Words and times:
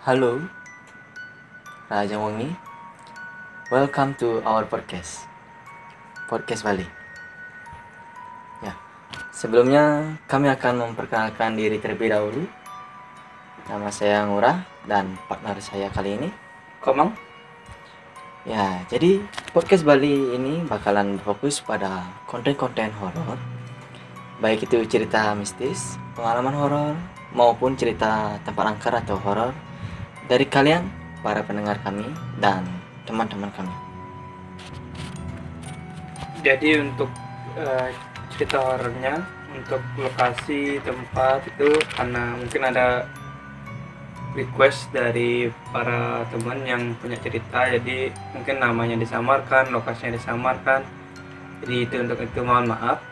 Halo, 0.00 0.40
Raja 1.92 2.16
Wangi. 2.16 2.48
Welcome 3.68 4.16
to 4.16 4.40
our 4.48 4.64
podcast, 4.64 5.28
podcast 6.24 6.64
Bali. 6.64 6.88
Ya, 8.64 8.72
sebelumnya 9.28 10.16
kami 10.24 10.48
akan 10.48 10.88
memperkenalkan 10.88 11.52
diri 11.52 11.76
terlebih 11.76 12.16
dahulu. 12.16 12.48
Nama 13.68 13.92
saya 13.92 14.24
Ngurah 14.24 14.64
dan 14.88 15.20
partner 15.28 15.60
saya 15.60 15.92
kali 15.92 16.16
ini 16.16 16.32
Komang? 16.80 17.12
Ya, 18.48 18.80
jadi 18.88 19.20
podcast 19.52 19.84
Bali 19.84 20.32
ini 20.32 20.64
bakalan 20.64 21.20
fokus 21.20 21.60
pada 21.60 22.08
konten-konten 22.24 22.88
horor. 22.96 23.36
Baik 24.40 24.64
itu 24.64 24.80
cerita 24.88 25.36
mistis, 25.36 26.00
pengalaman 26.16 26.56
horor, 26.56 26.96
maupun 27.36 27.76
cerita 27.76 28.40
tempat 28.48 28.64
angker 28.64 28.96
atau 28.96 29.20
horor 29.20 29.52
dari 30.30 30.46
kalian, 30.46 30.86
para 31.26 31.42
pendengar 31.42 31.74
kami, 31.82 32.06
dan 32.38 32.62
teman-teman 33.02 33.50
kami. 33.50 33.74
Jadi 36.46 36.78
untuk 36.78 37.10
eh, 37.58 37.90
cerita 38.38 38.62
horornya, 38.62 39.26
untuk 39.50 39.82
lokasi, 39.98 40.78
tempat 40.86 41.42
itu 41.50 41.74
karena 41.98 42.38
mungkin 42.38 42.62
ada 42.62 43.10
request 44.38 44.94
dari 44.94 45.50
para 45.74 46.22
teman 46.30 46.62
yang 46.62 46.94
punya 47.02 47.18
cerita 47.18 47.66
jadi 47.66 48.14
mungkin 48.30 48.62
namanya 48.62 48.94
disamarkan 48.94 49.74
lokasinya 49.74 50.14
disamarkan 50.14 50.86
jadi 51.66 51.76
itu 51.82 51.94
untuk 51.98 52.22
itu 52.22 52.38
mohon 52.46 52.70
maaf 52.70 53.02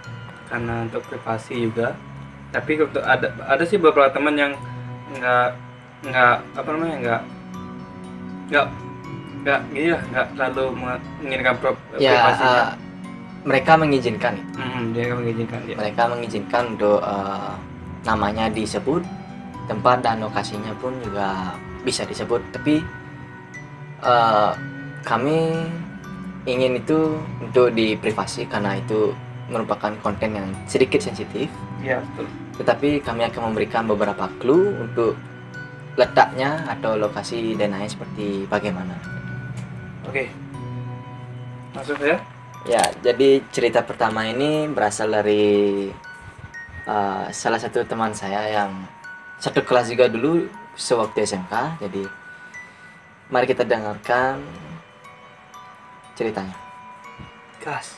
karena 0.46 0.86
untuk 0.86 1.02
privasi 1.10 1.66
juga 1.66 1.98
tapi 2.54 2.78
untuk 2.78 3.02
ada 3.02 3.34
ada 3.50 3.66
sih 3.66 3.82
beberapa 3.82 4.14
teman 4.14 4.38
yang 4.38 4.52
nggak 5.18 5.67
nggak 6.00 6.34
apa 6.54 6.68
namanya 6.70 6.96
nggak 6.98 7.20
nggak 8.48 8.66
nggak 9.38 9.60
gini 9.70 9.88
lah 9.90 10.02
nggak 10.08 10.26
terlalu 10.34 10.64
menginginkan 10.74 11.54
pro- 11.58 11.80
Ya, 11.96 12.12
privasinya 12.14 12.54
eh, 12.54 12.68
mereka 13.44 13.72
mengizinkan, 13.74 14.34
Hmm, 14.54 14.82
dia 14.92 15.02
nggak 15.08 15.18
mengizinkan 15.18 15.58
dia 15.64 15.74
mereka 15.74 16.02
mengizinkan 16.10 16.62
untuk 16.76 16.98
eh, 17.00 17.52
namanya 18.04 18.44
disebut, 18.48 19.02
tempat 19.66 20.02
dan 20.02 20.20
lokasinya 20.20 20.72
pun 20.78 20.94
juga 21.02 21.54
bisa 21.82 22.02
disebut. 22.04 22.40
Tapi 22.50 22.82
eh, 24.02 24.50
kami 25.02 25.38
ingin 26.44 26.78
itu 26.78 27.18
untuk 27.40 27.72
di 27.72 27.92
privasi 27.94 28.46
karena 28.46 28.76
itu 28.76 29.12
merupakan 29.48 29.92
konten 29.98 30.36
yang 30.36 30.48
sedikit 30.64 31.00
sensitif. 31.00 31.48
ya 31.80 32.00
betul 32.02 32.26
Tetapi 32.58 33.00
kami 33.00 33.22
akan 33.24 33.52
memberikan 33.52 33.86
beberapa 33.86 34.26
clue 34.38 34.76
untuk 34.78 35.14
letaknya 35.96 36.66
atau 36.68 36.98
lokasi 36.98 37.56
dan 37.56 37.72
lain 37.72 37.88
seperti 37.88 38.44
bagaimana. 38.50 38.94
oke 40.04 40.24
langsung 41.72 41.96
saya 41.96 42.18
Ya, 42.66 42.84
jadi 43.00 43.40
cerita 43.54 43.86
pertama 43.86 44.26
ini 44.26 44.66
berasal 44.66 45.14
dari 45.14 45.88
uh, 46.84 47.24
salah 47.30 47.60
satu 47.60 47.86
teman 47.86 48.10
saya 48.10 48.44
yang 48.50 48.72
satu 49.38 49.62
kelas 49.62 49.88
juga 49.88 50.10
dulu 50.10 50.50
sewaktu 50.74 51.22
SMK. 51.22 51.80
Jadi 51.86 52.02
mari 53.30 53.46
kita 53.46 53.62
dengarkan 53.62 54.42
ceritanya. 56.18 56.56
gas 57.62 57.96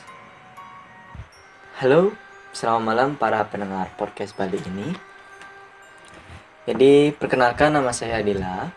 Halo, 1.81 2.13
selamat 2.53 2.83
malam 2.85 3.09
para 3.17 3.41
pendengar 3.49 3.89
podcast 3.97 4.37
Bali 4.37 4.61
ini. 4.69 5.10
Jadi, 6.71 7.11
perkenalkan 7.11 7.75
nama 7.75 7.91
saya 7.91 8.23
Adila. 8.23 8.71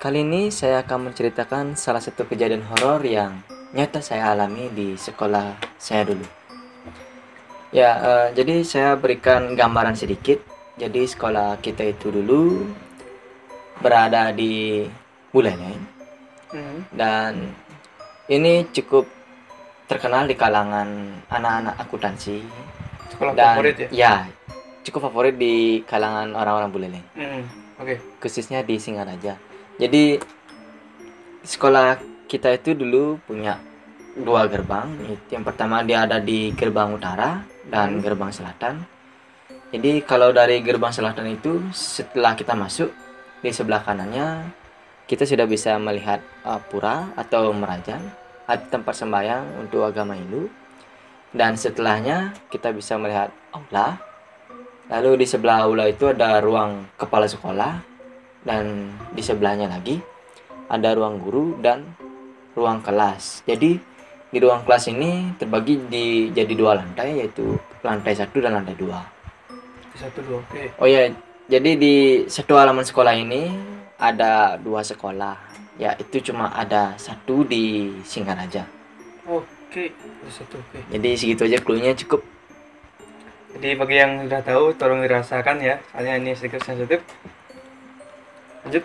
Kali 0.00 0.24
ini 0.24 0.48
saya 0.48 0.80
akan 0.80 1.12
menceritakan 1.12 1.76
salah 1.76 2.00
satu 2.00 2.24
kejadian 2.24 2.64
horor 2.64 3.04
yang 3.04 3.44
nyata 3.76 4.00
saya 4.00 4.32
alami 4.32 4.72
di 4.72 4.96
sekolah 4.96 5.52
saya 5.76 6.08
dulu. 6.08 6.24
Ya, 7.76 7.92
eh, 8.00 8.26
jadi 8.40 8.64
saya 8.64 8.96
berikan 8.96 9.52
gambaran 9.52 10.00
sedikit. 10.00 10.40
Jadi 10.80 11.04
sekolah 11.04 11.60
kita 11.60 11.84
itu 11.84 12.08
dulu 12.08 12.64
berada 13.84 14.32
di 14.32 14.88
Buleleng 15.28 15.98
Hmm, 16.48 16.80
dan 16.96 17.52
ini 18.24 18.64
cukup 18.72 19.04
terkenal 19.84 20.24
di 20.24 20.32
kalangan 20.32 20.88
anak-anak 21.28 21.76
akuntansi 21.76 22.40
sekolah 23.12 23.36
dan 23.36 23.60
favorit 23.60 23.76
ya 23.92 24.24
cukup 24.88 25.12
favorit 25.12 25.36
di 25.36 25.84
kalangan 25.84 26.32
orang-orang 26.32 26.72
Buleleng 26.72 27.06
Hmm, 27.12 27.44
oke. 27.76 28.00
Khususnya 28.24 28.64
di 28.64 28.80
Singaraja. 28.80 29.36
Jadi 29.76 30.16
sekolah 31.44 32.00
kita 32.26 32.56
itu 32.56 32.72
dulu 32.72 33.20
punya 33.28 33.60
dua 34.16 34.48
gerbang. 34.48 34.88
Yang 35.30 35.44
pertama 35.44 35.84
dia 35.84 36.08
ada 36.08 36.18
di 36.18 36.50
gerbang 36.56 36.96
utara 36.96 37.44
dan 37.68 38.00
gerbang 38.00 38.32
selatan. 38.32 38.82
Jadi 39.68 40.00
kalau 40.02 40.32
dari 40.32 40.64
gerbang 40.64 40.90
selatan 40.90 41.28
itu 41.28 41.60
setelah 41.76 42.32
kita 42.32 42.56
masuk 42.56 42.88
di 43.44 43.52
sebelah 43.52 43.84
kanannya 43.84 44.48
kita 45.04 45.24
sudah 45.24 45.44
bisa 45.48 45.76
melihat 45.80 46.20
uh, 46.44 46.60
pura 46.60 47.12
atau 47.16 47.52
merajan 47.52 48.00
atau 48.44 48.66
tempat 48.68 48.96
sembahyang 48.96 49.60
untuk 49.60 49.84
agama 49.84 50.16
Hindu. 50.16 50.48
Dan 51.28 51.60
setelahnya 51.60 52.32
kita 52.48 52.72
bisa 52.72 52.96
melihat 52.96 53.28
aula 53.52 54.00
lalu 54.88 55.24
di 55.24 55.26
sebelah 55.28 55.68
aula 55.68 55.84
itu 55.88 56.08
ada 56.08 56.40
ruang 56.40 56.88
kepala 56.96 57.28
sekolah 57.28 57.80
dan 58.44 58.92
di 59.12 59.20
sebelahnya 59.20 59.68
lagi 59.68 60.00
ada 60.68 60.96
ruang 60.96 61.20
guru 61.20 61.56
dan 61.60 61.84
ruang 62.56 62.80
kelas 62.80 63.44
jadi 63.44 63.76
di 64.28 64.38
ruang 64.44 64.60
kelas 64.68 64.92
ini 64.92 65.32
terbagi 65.40 65.88
di 65.88 66.28
jadi 66.32 66.52
dua 66.52 66.76
lantai 66.76 67.24
yaitu 67.24 67.56
lantai 67.80 68.12
satu 68.12 68.44
dan 68.44 68.60
lantai 68.60 68.76
dua 68.76 69.00
satu 69.98 70.22
dua 70.22 70.38
oke 70.38 70.62
Oh 70.78 70.86
ya, 70.86 71.10
jadi 71.50 71.74
di 71.74 71.94
satu 72.30 72.54
halaman 72.54 72.86
sekolah 72.86 73.18
ini 73.18 73.50
ada 73.98 74.54
dua 74.62 74.86
sekolah. 74.86 75.34
Ya, 75.78 75.94
itu 75.98 76.30
cuma 76.30 76.54
ada 76.54 76.94
satu 76.98 77.42
di 77.42 77.94
Singaraja. 78.06 78.66
oke 79.26 79.84
satu 80.30 80.58
oke 80.58 80.78
Jadi 80.90 81.10
segitu 81.18 81.42
aja 81.50 81.58
clue-nya 81.58 81.98
cukup. 81.98 82.22
Jadi 83.56 83.68
bagi 83.78 83.96
yang 83.96 84.12
sudah 84.28 84.42
tahu 84.44 84.64
tolong 84.76 85.00
dirasakan 85.04 85.56
ya 85.62 85.80
soalnya 85.92 86.20
ini 86.20 86.30
sedikit 86.36 86.60
sensitif 86.66 87.00
lanjut 88.64 88.84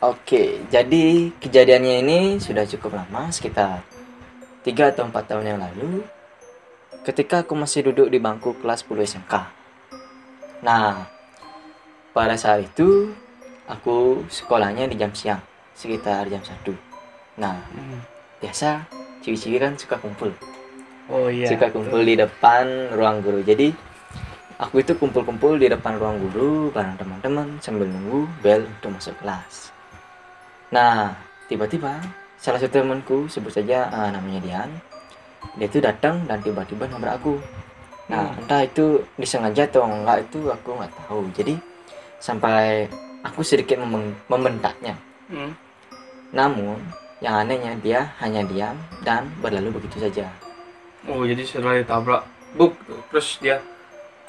Oke, 0.00 0.64
jadi 0.72 1.28
kejadiannya 1.44 2.00
ini 2.00 2.18
sudah 2.40 2.64
cukup 2.64 2.96
lama, 2.96 3.28
sekitar 3.28 3.84
3 4.64 4.96
atau 4.96 5.04
4 5.04 5.28
tahun 5.28 5.44
yang 5.44 5.60
lalu. 5.60 6.00
Ketika 7.04 7.44
aku 7.44 7.52
masih 7.52 7.92
duduk 7.92 8.08
di 8.08 8.16
bangku 8.16 8.56
kelas 8.64 8.80
10 8.88 9.04
SMK. 9.04 9.34
Nah, 10.64 11.04
pada 12.16 12.32
saat 12.40 12.64
itu 12.64 13.12
aku 13.68 14.24
sekolahnya 14.32 14.88
di 14.88 14.96
jam 14.96 15.12
siang, 15.12 15.44
sekitar 15.76 16.32
jam 16.32 16.40
1. 16.40 16.72
Nah, 17.36 17.60
Hmm. 17.76 18.00
biasa 18.40 18.88
ciwi-ciwi 19.20 19.60
kan 19.60 19.76
suka 19.76 20.00
kumpul 20.00 20.32
oh 21.10 21.26
iya 21.28 21.50
suka 21.50 21.66
kumpul 21.68 22.00
di 22.00 22.14
depan 22.14 22.94
ruang 22.94 23.18
guru 23.20 23.42
jadi 23.42 23.74
aku 24.56 24.80
itu 24.80 24.92
kumpul-kumpul 24.94 25.56
di 25.56 25.66
depan 25.66 25.98
ruang 25.98 26.16
guru 26.20 26.70
bareng 26.70 26.96
teman-teman 26.96 27.46
sambil 27.58 27.88
nunggu 27.88 28.28
bel 28.40 28.62
untuk 28.62 28.94
masuk 28.94 29.14
kelas 29.18 29.74
nah 30.70 31.10
tiba-tiba 31.50 31.98
salah 32.38 32.56
satu 32.56 32.80
temanku 32.80 33.26
sebut 33.26 33.50
saja 33.50 33.90
eh, 33.90 34.08
namanya 34.14 34.40
Dian 34.40 34.70
dia 35.58 35.66
itu 35.66 35.82
datang 35.82 36.22
dan 36.30 36.38
tiba-tiba 36.40 36.86
nabrak 36.86 37.18
aku 37.18 37.36
nah 38.06 38.26
Hmm. 38.26 38.42
entah 38.42 38.66
itu 38.66 38.98
disengaja 39.14 39.70
atau 39.70 39.86
enggak 39.86 40.26
itu 40.26 40.50
aku 40.50 40.74
nggak 40.74 40.92
tahu 41.06 41.22
jadi 41.30 41.54
sampai 42.18 42.90
aku 43.22 43.40
sedikit 43.40 43.78
memeng- 43.78 44.18
membentaknya 44.26 44.94
Hmm. 45.30 45.54
namun 46.30 46.78
yang 47.20 47.44
anehnya 47.44 47.76
dia 47.78 48.00
hanya 48.18 48.40
diam 48.42 48.72
dan 49.04 49.28
berlalu 49.38 49.76
begitu 49.76 50.00
saja. 50.00 50.24
Oh 51.06 51.22
jadi 51.24 51.42
setelah 51.46 51.80
ditabrak 51.80 52.22
buk 52.52 52.74
terus 53.08 53.38
dia 53.38 53.62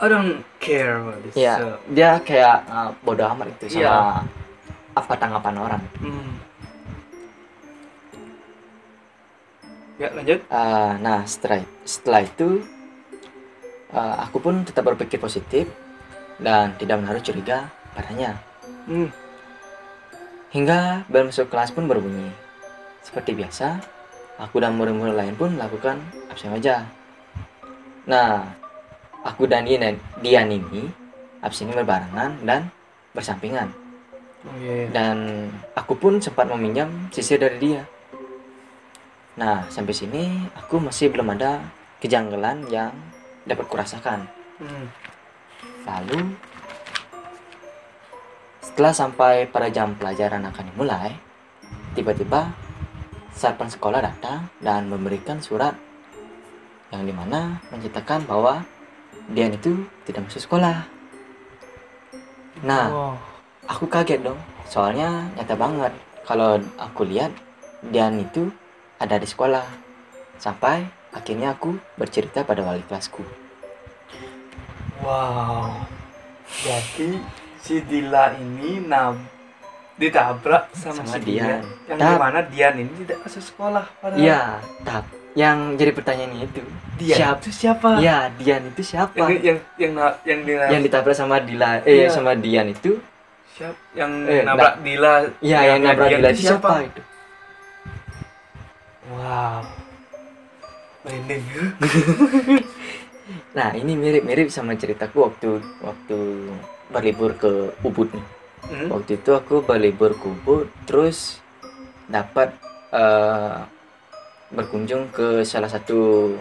I 0.01 0.09
don't 0.09 0.41
care 0.57 0.97
about 0.97 1.21
this 1.21 1.37
Iya, 1.37 1.53
So, 1.57 1.65
dia 1.93 2.17
kayak 2.21 2.57
uh, 2.65 2.89
bodoh 3.01 3.27
amat 3.33 3.53
itu 3.53 3.77
sama 3.77 3.81
Iya. 3.81 3.95
apa 4.91 5.13
tanggapan 5.15 5.55
orang. 5.57 5.83
hmm. 5.99 6.31
ya 9.97 10.09
lanjut 10.11 10.39
Uh, 10.49 10.93
nah 10.97 11.21
setelah 11.23 11.61
setelah 11.85 12.21
itu 12.25 12.65
uh, 13.93 14.15
aku 14.25 14.41
pun 14.41 14.65
tetap 14.65 14.81
berpikir 14.83 15.21
positif 15.21 15.69
dan 16.41 16.73
tidak 16.75 16.97
menaruh 16.97 17.21
curiga 17.21 17.69
padanya. 17.93 18.33
hmm. 18.89 19.09
Hingga 20.51 21.05
bel 21.07 21.29
masuk 21.29 21.47
kelas 21.47 21.71
pun 21.71 21.85
berbunyi. 21.85 22.27
Seperti 22.99 23.31
biasa, 23.31 23.79
aku 24.37 24.63
dan 24.63 24.77
murid-murid 24.77 25.15
lain 25.17 25.35
pun 25.35 25.51
melakukan 25.55 25.99
absen 26.31 26.53
wajah. 26.53 26.87
Nah, 28.07 28.47
aku 29.25 29.49
dan 29.49 29.67
Dian, 29.67 29.97
Dian 30.21 30.47
ini 30.47 30.87
absen 31.41 31.67
ini 31.67 31.75
berbarengan 31.79 32.43
dan 32.45 32.69
bersampingan. 33.11 33.81
Oh 34.41 34.57
iya. 34.57 34.73
iya. 34.73 34.87
dan 34.89 35.17
aku 35.77 35.93
pun 35.93 36.17
sempat 36.17 36.49
meminjam 36.49 36.89
sisir 37.13 37.37
dari 37.37 37.61
dia. 37.61 37.85
Nah, 39.37 39.69
sampai 39.69 39.93
sini 39.93 40.49
aku 40.57 40.81
masih 40.81 41.13
belum 41.13 41.37
ada 41.37 41.61
kejanggalan 42.01 42.65
yang 42.73 42.89
dapat 43.45 43.65
kurasakan. 43.69 44.25
Hmm. 44.57 44.85
Lalu 45.85 46.33
setelah 48.65 48.93
sampai 48.93 49.45
pada 49.45 49.69
jam 49.69 49.93
pelajaran 49.93 50.41
akan 50.41 50.65
dimulai, 50.73 51.13
tiba-tiba 51.93 52.49
satpam 53.31 53.67
sekolah 53.71 54.03
datang 54.03 54.47
dan 54.59 54.87
memberikan 54.91 55.39
surat 55.39 55.73
yang 56.91 57.07
di 57.07 57.13
mana 57.15 57.59
menceritakan 57.71 58.27
bahwa 58.27 58.63
Dian 59.31 59.55
itu 59.55 59.87
tidak 60.03 60.27
masuk 60.27 60.43
sekolah. 60.43 60.83
Nah, 62.67 62.85
Wow. 62.91 63.15
aku 63.65 63.87
kaget 63.87 64.19
dong, 64.21 64.37
soalnya 64.67 65.31
nyata 65.39 65.55
banget 65.55 65.93
kalau 66.27 66.59
aku 66.75 67.07
lihat 67.07 67.31
Dian 67.81 68.19
itu 68.19 68.51
ada 68.99 69.15
di 69.17 69.25
sekolah. 69.25 69.63
Sampai 70.37 70.85
akhirnya 71.15 71.55
aku 71.55 71.79
bercerita 71.95 72.43
pada 72.43 72.61
wali 72.65 72.83
kelasku. 72.85 73.23
Wow. 75.01 75.81
Jadi 76.61 77.17
si 77.63 77.81
Dila 77.81 78.35
ini 78.37 78.83
nab 78.83 79.17
ditabrak 80.01 80.63
sama, 80.73 81.05
Sama 81.05 81.13
si 81.13 81.19
Dian. 81.23 81.45
Dian. 81.47 81.61
Yang 81.85 81.97
Tab- 81.99 82.09
di 82.09 82.17
mana 82.17 82.39
Dian 82.43 82.73
ini 82.75 82.91
tidak 82.99 83.17
masuk 83.21 83.43
sekolah 83.43 83.85
padahal. 83.95 84.17
Iya, 84.17 84.41
tap. 84.81 85.05
Yang 85.31 85.57
jadi 85.77 85.91
pertanyaannya 85.93 86.39
itu, 86.43 86.61
Dian 86.97 87.17
siapa? 87.17 87.37
itu 87.37 87.49
siapa? 87.53 87.89
Iya, 87.97 88.17
Dian 88.35 88.63
itu 88.67 88.81
siapa? 88.83 89.15
Yang 89.15 89.31
yang 89.39 89.57
yang 89.77 89.91
na- 89.93 90.17
yang, 90.23 90.39
Dila, 90.41 90.65
Yang 90.67 90.81
ditabrak 90.83 91.15
sama 91.15 91.35
Dila, 91.39 91.69
eh 91.79 91.93
Iya. 92.01 92.09
sama 92.09 92.31
Dian 92.33 92.67
itu? 92.67 92.91
siap 93.51 93.75
yang 93.93 94.11
Eh, 94.25 94.41
nabrak 94.41 94.81
Dila. 94.81 95.13
Iya, 95.39 95.59
yang 95.69 95.79
nabrak 95.81 96.07
Dian 96.09 96.19
Dila 96.19 96.29
itu 96.31 96.41
siapa 96.43 96.71
itu? 96.81 97.01
Wow. 99.07 99.61
Merinding. 101.01 101.43
Nah, 103.51 103.71
ini 103.71 103.95
mirip-mirip 103.95 104.47
sama 104.47 104.75
ceritaku 104.75 105.23
waktu 105.25 105.49
waktu 105.79 106.17
berlibur 106.89 107.31
ke 107.33 107.51
Ubud 107.81 108.07
nih. 108.09 108.25
Hmm? 108.69 108.87
Waktu 108.93 109.17
itu 109.17 109.31
aku 109.33 109.65
ke 110.13 110.25
Ubud, 110.27 110.67
terus 110.85 111.41
dapat 112.11 112.53
eh, 112.93 113.57
berkunjung 114.51 115.09
ke 115.09 115.41
salah 115.47 115.71
satu 115.71 116.31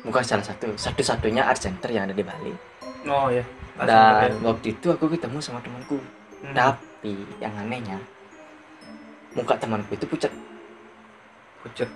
bukan 0.00 0.24
salah 0.24 0.44
satu, 0.46 0.72
satu-satunya 0.78 1.44
art 1.44 1.60
center 1.60 1.92
yang 1.92 2.08
ada 2.08 2.16
di 2.16 2.24
Bali. 2.24 2.54
Oh 3.04 3.28
ya. 3.28 3.44
Dan 3.80 4.40
waktu 4.44 4.76
itu 4.76 4.92
aku 4.92 5.08
ketemu 5.12 5.38
sama 5.40 5.60
temanku. 5.60 6.00
Hmm. 6.40 6.54
Tapi 6.56 7.16
yang 7.40 7.52
anehnya 7.56 8.00
muka 9.36 9.56
temanku 9.60 9.92
itu 9.94 10.06
pucat. 10.08 10.32
Pucet. 11.60 11.90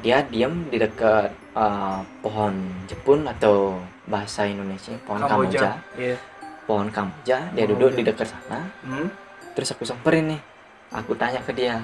Dia 0.00 0.22
diam 0.30 0.70
di 0.70 0.78
dekat 0.78 1.34
eh, 1.58 1.98
pohon 2.22 2.54
jepun 2.86 3.26
atau 3.26 3.82
bahasa 4.06 4.46
Indonesia 4.46 4.94
pohon 5.06 5.22
kamboja. 5.26 5.78
Iya. 5.98 6.16
Pohon 6.70 6.86
kamboja. 6.94 7.50
Dia 7.50 7.66
Oh, 7.66 7.74
duduk 7.74 7.90
iya. 7.90 7.98
di 7.98 8.02
dekat 8.06 8.30
sana. 8.30 8.62
Hmm? 8.86 9.10
Terus 9.58 9.74
aku 9.74 9.82
samperin 9.82 10.30
nih. 10.30 10.40
Aku 10.94 11.18
tanya 11.18 11.42
ke 11.42 11.50
dia, 11.50 11.82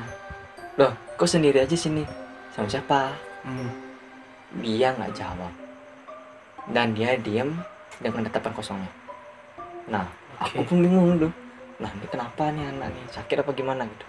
loh, 0.79 0.95
kok 1.19 1.27
sendiri 1.27 1.59
aja 1.63 1.75
sini? 1.75 2.07
Sama 2.55 2.71
siapa? 2.71 3.11
Hmm. 3.43 3.71
Dia 4.63 4.95
nggak 4.95 5.11
jawab. 5.11 5.51
Dan 6.71 6.95
dia 6.95 7.19
diam 7.19 7.55
dengan 7.99 8.27
tatapan 8.31 8.55
kosongnya. 8.55 8.93
Nah, 9.91 10.07
aku 10.39 10.63
Oke. 10.63 10.71
pun 10.71 10.79
bingung 10.87 11.19
tuh. 11.19 11.33
Nah, 11.83 11.91
ini 11.91 12.07
kenapa 12.07 12.51
nih 12.55 12.67
anak 12.71 12.95
nih? 12.95 13.05
Sakit 13.11 13.43
apa 13.43 13.51
gimana 13.55 13.87
gitu? 13.91 14.07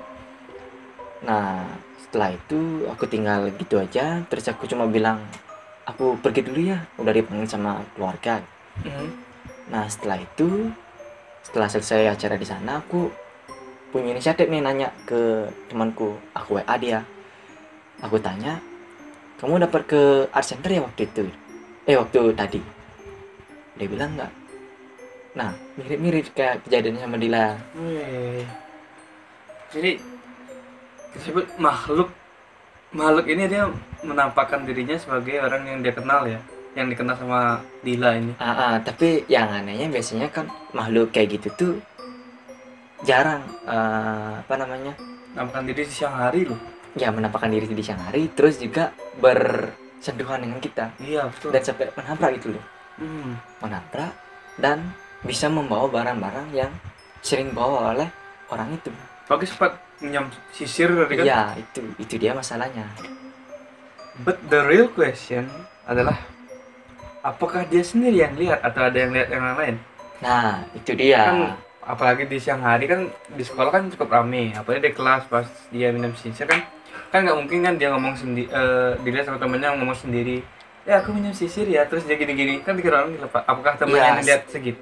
Nah, 1.25 1.65
setelah 2.01 2.33
itu 2.37 2.85
aku 2.89 3.05
tinggal 3.09 3.49
gitu 3.57 3.81
aja. 3.81 4.21
Terus 4.29 4.45
aku 4.49 4.69
cuma 4.69 4.85
bilang, 4.85 5.21
aku 5.89 6.17
pergi 6.21 6.41
dulu 6.45 6.61
ya. 6.73 6.85
Udah 7.01 7.13
dipanggil 7.13 7.49
sama 7.49 7.81
keluarga. 7.97 8.41
Hmm. 8.85 9.26
Nah, 9.67 9.83
setelah 9.91 10.17
itu, 10.23 10.71
setelah 11.43 11.67
selesai 11.67 12.15
acara 12.15 12.35
di 12.39 12.47
sana, 12.47 12.79
aku 12.79 13.11
punya 13.91 14.15
inisiatif 14.15 14.47
nih 14.47 14.63
nanya 14.63 14.89
ke 15.03 15.47
temanku. 15.67 16.15
Aku 16.35 16.59
WA 16.59 16.75
dia. 16.79 17.03
Aku 18.03 18.21
tanya, 18.21 18.61
kamu 19.41 19.65
dapat 19.65 19.81
ke 19.89 20.01
art 20.29 20.45
center 20.45 20.69
ya 20.69 20.85
waktu 20.85 21.09
itu? 21.09 21.25
Eh, 21.89 21.97
waktu 21.97 22.35
tadi. 22.37 22.61
Dia 23.77 23.87
bilang 23.89 24.13
enggak. 24.13 24.33
Nah, 25.37 25.53
mirip-mirip 25.77 26.33
kayak 26.33 26.65
kejadiannya 26.65 27.01
sama 27.01 27.17
Dila. 27.17 27.57
Jadi 29.73 29.91
disebut 31.13 31.45
makhluk 31.57 32.09
makhluk 32.93 33.27
ini 33.27 33.45
dia 33.51 33.67
menampakkan 34.01 34.63
dirinya 34.63 34.95
sebagai 34.95 35.43
orang 35.43 35.67
yang 35.67 35.79
dia 35.83 35.93
kenal 35.93 36.23
ya, 36.23 36.39
yang 36.77 36.93
dikenal 36.93 37.17
sama 37.17 37.57
Dila 37.81 38.13
ini. 38.13 38.37
Ah, 38.37 38.53
ah, 38.53 38.75
tapi 38.77 39.25
yang 39.25 39.49
anehnya 39.49 39.89
biasanya 39.89 40.29
kan 40.29 40.45
makhluk 40.77 41.09
kayak 41.09 41.41
gitu 41.41 41.49
tuh 41.57 41.73
jarang 43.01 43.41
eh, 43.65 44.33
apa 44.45 44.53
namanya? 44.61 44.93
Menampakkan 45.33 45.65
diri 45.65 45.81
di 45.89 45.93
siang 45.93 46.13
hari 46.13 46.45
loh. 46.45 46.59
Ya 46.93 47.09
menampakkan 47.09 47.49
diri 47.49 47.65
di 47.65 47.81
siang 47.81 48.01
hari, 48.01 48.29
terus 48.33 48.57
juga 48.61 48.89
bersentuhan 49.21 50.41
dengan 50.41 50.57
kita 50.57 50.89
Iya 50.97 51.29
betul. 51.29 51.49
dan 51.53 51.61
sampai 51.65 51.89
menabrak 51.93 52.31
gitu 52.37 52.53
loh. 52.57 52.65
Hmm. 52.97 53.37
menabrak 53.61 54.09
dan 54.57 54.81
bisa 55.21 55.45
membawa 55.45 55.85
barang-barang 55.85 56.49
yang 56.49 56.73
sering 57.21 57.53
bawa 57.53 57.93
oleh 57.93 58.09
orang 58.49 58.73
itu. 58.73 58.89
Bagus 59.29 59.53
sempat 59.53 59.77
minjam 60.01 60.25
sisir 60.49 60.89
tadi 60.89 61.13
kan. 61.21 61.25
Iya, 61.25 61.41
itu 61.61 61.81
itu 62.01 62.15
dia 62.17 62.33
masalahnya. 62.33 62.89
But 64.25 64.41
the 64.49 64.65
real 64.65 64.89
question 64.89 65.45
adalah 65.85 66.17
apakah 67.27 67.67
dia 67.67 67.83
sendiri 67.83 68.23
yang 68.23 68.33
lihat 68.33 68.63
atau 68.63 68.87
ada 68.87 68.95
yang 68.95 69.11
lihat 69.11 69.27
yang 69.27 69.43
lain? 69.53 69.75
Nah, 70.17 70.63
itu 70.71 70.95
dia. 70.95 71.27
Kan 71.27 71.37
apalagi 71.83 72.23
di 72.25 72.35
siang 72.37 72.59
hari 72.59 72.83
kan 72.83 73.07
di 73.29 73.43
sekolah 73.43 73.71
kan 73.71 73.87
cukup 73.87 74.11
rame 74.13 74.51
apalagi 74.51 74.81
di 74.81 74.91
kelas 74.91 75.23
pas 75.25 75.47
dia 75.71 75.87
minum 75.87 76.11
sisir 76.13 76.43
kan 76.43 76.59
kan 77.07 77.23
nggak 77.23 77.37
mungkin 77.37 77.63
kan 77.63 77.73
dia 77.75 77.87
ngomong 77.87 78.11
sendiri 78.11 78.51
dilihat 78.99 79.23
sama 79.23 79.39
temennya 79.39 79.71
ngomong 79.71 79.95
sendiri 79.95 80.43
ya 80.83 80.99
aku 80.99 81.15
minum 81.15 81.31
sisir 81.31 81.63
ya 81.63 81.87
terus 81.87 82.03
dia 82.03 82.19
gini-gini 82.19 82.59
kan 82.59 82.75
dikira 82.75 83.07
orang 83.07 83.15
Pak. 83.23 83.39
apakah 83.39 83.79
temennya 83.79 84.03
Iya. 84.03 84.11
yang 84.11 84.27
lihat 84.27 84.43
segitu 84.51 84.79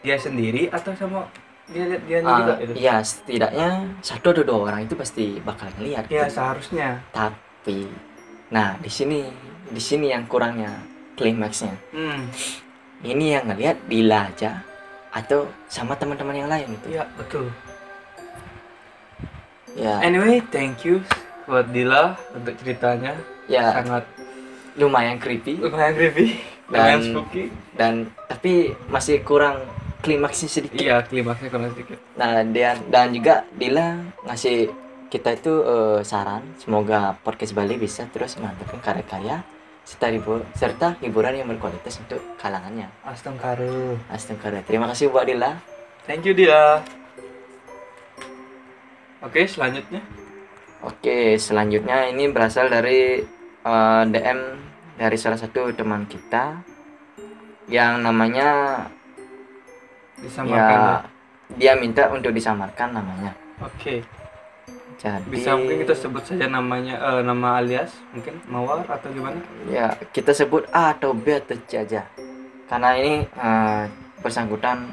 dia 0.00 0.16
sendiri 0.16 0.72
atau 0.72 0.96
sama 0.96 1.28
dia 1.68 1.84
lihat 1.84 2.02
dia 2.08 2.18
Ah, 2.24 2.36
juga 2.40 2.54
itu 2.56 2.72
Iya, 2.72 2.94
setidaknya 3.04 3.68
satu 4.00 4.26
atau 4.32 4.42
dua 4.42 4.58
orang 4.64 4.80
itu 4.80 4.94
pasti 4.96 5.36
bakal 5.44 5.68
ngelihat. 5.76 6.08
ya 6.08 6.24
gitu. 6.24 6.40
seharusnya 6.40 7.04
Tapi, 7.12 7.84
nah 8.48 8.80
di 8.80 8.88
sini 8.88 9.28
di 9.68 9.82
sini 9.82 10.08
yang 10.08 10.24
kurangnya 10.24 10.72
klimaksnya. 11.16 11.74
hmm. 11.90 12.20
Ini 13.02 13.40
yang 13.40 13.44
ngelihat 13.48 13.76
Dila 13.84 14.28
aja 14.28 14.60
atau 15.12 15.48
sama 15.66 15.96
teman-teman 15.96 16.36
yang 16.36 16.48
lain 16.48 16.76
gitu. 16.76 16.96
ya 16.96 17.04
betul. 17.16 17.48
Ya, 19.76 20.00
anyway 20.00 20.40
thank 20.48 20.84
you 20.84 21.04
buat 21.44 21.68
Dila 21.68 22.16
untuk 22.32 22.56
ceritanya. 22.60 23.12
Ya. 23.46 23.76
Sangat 23.76 24.04
lumayan 24.76 25.16
creepy. 25.16 25.56
lumayan 25.60 25.92
creepy 25.94 26.40
lumayan 26.66 26.98
Dan- 26.98 27.06
spooky. 27.14 27.44
dan 27.78 27.92
tapi 28.26 28.74
masih 28.90 29.22
kurang 29.22 29.62
klimaksnya 30.02 30.48
sedikit. 30.50 30.76
iya 30.76 30.98
klimaksnya 31.00 31.48
kurang 31.48 31.70
sedikit. 31.72 31.98
Nah, 32.18 32.42
dan 32.42 32.76
dan 32.90 33.14
juga 33.14 33.46
Dila 33.54 34.02
ngasih 34.26 34.68
kita 35.06 35.38
itu 35.38 35.52
eh, 35.62 36.00
saran 36.02 36.42
semoga 36.58 37.14
podcast 37.22 37.54
Bali 37.54 37.78
bisa 37.78 38.04
terus 38.10 38.34
menghadirkan 38.36 38.82
karya-karya 38.82 39.36
serta 39.86 40.10
hibur 40.10 40.42
serta 40.58 40.98
hiburan 40.98 41.38
yang 41.38 41.46
berkualitas 41.46 42.02
untuk 42.02 42.18
kalangannya. 42.42 42.90
Astagfirullah 43.06 44.02
Astagfirullah. 44.10 44.66
Terima 44.66 44.90
kasih 44.90 45.14
buat 45.14 45.30
Dila. 45.30 45.54
Thank 46.10 46.26
you 46.26 46.34
dia. 46.34 46.82
Oke, 49.22 49.46
selanjutnya. 49.46 50.02
Oke, 50.82 51.38
selanjutnya 51.38 52.10
ini 52.10 52.26
berasal 52.34 52.66
dari 52.66 53.22
eh, 53.62 54.02
DM 54.10 54.40
dari 54.98 55.16
salah 55.16 55.38
satu 55.38 55.70
teman 55.70 56.04
kita 56.10 56.58
yang 57.70 58.02
namanya 58.02 58.82
Disamarkan 60.16 60.80
ya. 60.80 60.96
ya 60.96 61.14
dia 61.54 61.72
minta 61.78 62.10
untuk 62.10 62.34
disamarkan 62.34 62.90
namanya. 62.90 63.30
Oke. 63.62 64.02
Jadi 64.96 65.28
Bisa 65.28 65.52
mungkin 65.52 65.84
kita 65.84 65.92
sebut 65.92 66.24
saja 66.24 66.48
namanya 66.48 66.96
eh, 66.96 67.20
nama 67.20 67.60
alias 67.60 67.92
mungkin 68.16 68.40
Mawar 68.48 68.80
atau 68.88 69.12
gimana? 69.12 69.36
ya 69.68 69.92
kita 70.10 70.32
sebut 70.32 70.64
A 70.72 70.96
atau 70.96 71.12
B 71.12 71.36
atau 71.36 71.52
C 71.68 71.84
aja 71.84 72.08
karena 72.66 72.96
ini 72.96 73.28
eh, 73.28 73.82
bersangkutan 74.24 74.88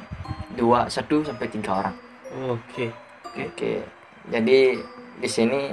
dua 0.60 0.92
satu 0.92 1.24
sampai 1.24 1.48
tiga 1.48 1.80
orang 1.80 1.96
Oke. 2.52 2.92
Oke. 3.32 3.42
oke 3.48 3.72
jadi 4.28 4.76
di 5.18 5.30
sini 5.30 5.72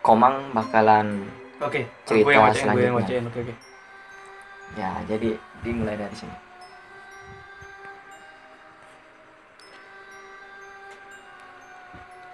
Komang 0.00 0.50
bakalan 0.50 1.28
Oke. 1.60 1.84
Cerita 2.08 2.32
yang 2.32 2.48
yang 2.48 2.56
selanjutnya. 2.56 2.92
bacain. 2.96 3.24
Oke, 3.28 3.38
oke. 3.44 3.54
ya 4.74 4.90
jadi 5.06 5.30
dimulai 5.60 5.94
dari 5.94 6.16
sini 6.16 6.36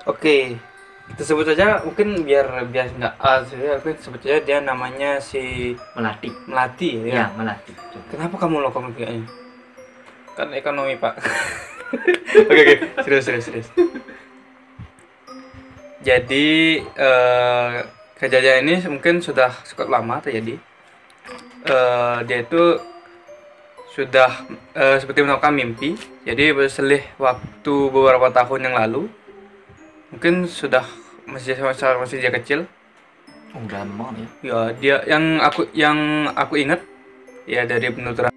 Oke, 0.07 0.55
kita 1.11 1.23
sebut 1.27 1.51
saja 1.51 1.83
mungkin 1.83 2.23
biar 2.23 2.63
biar 2.71 2.95
nggak 2.95 3.15
saja, 3.19 3.75
aku 3.75 3.91
sebut 3.99 4.23
saja 4.23 4.39
dia 4.39 4.59
namanya 4.63 5.19
si 5.19 5.75
Melati. 5.99 6.31
Melati 6.47 6.91
ya. 7.11 7.27
Ya, 7.27 7.27
Melati. 7.35 7.75
Kenapa 8.15 8.39
kamu 8.39 8.63
lakukan 8.63 8.95
kayaknya? 8.95 9.27
Kan 10.39 10.55
ekonomi 10.55 10.95
pak. 10.95 11.19
oke 12.51 12.55
oke, 12.55 12.75
serius 13.03 13.25
serius 13.27 13.45
serius. 13.51 13.69
Jadi 16.07 16.79
eh, 16.87 17.75
kejadian 18.15 18.63
ini 18.63 18.75
mungkin 18.87 19.19
sudah 19.19 19.51
cukup 19.67 19.91
lama 19.91 20.23
terjadi. 20.23 20.55
Eh, 21.67 22.19
dia 22.31 22.47
itu 22.47 22.79
sudah 23.91 24.31
eh, 24.71 25.03
seperti 25.03 25.27
melakukan 25.27 25.51
mimpi. 25.51 25.99
Jadi 26.23 26.55
berselih 26.55 27.03
waktu 27.19 27.75
beberapa 27.91 28.31
tahun 28.31 28.71
yang 28.71 28.79
lalu, 28.79 29.11
mungkin 30.17 30.49
sudah 30.49 30.81
masih 31.29 31.61
masih, 31.61 32.01
masih 32.01 32.17
dia 32.25 32.33
kecil. 32.33 32.65
Oh, 33.53 33.61
udah 33.61 33.85
lama 33.85 34.17
ya. 34.17 34.29
Ya 34.41 34.59
dia 34.73 34.97
yang 35.05 35.45
aku 35.45 35.69
yang 35.77 35.99
aku 36.33 36.57
ingat 36.57 36.81
ya 37.45 37.69
dari 37.69 37.93
penuturan. 37.93 38.33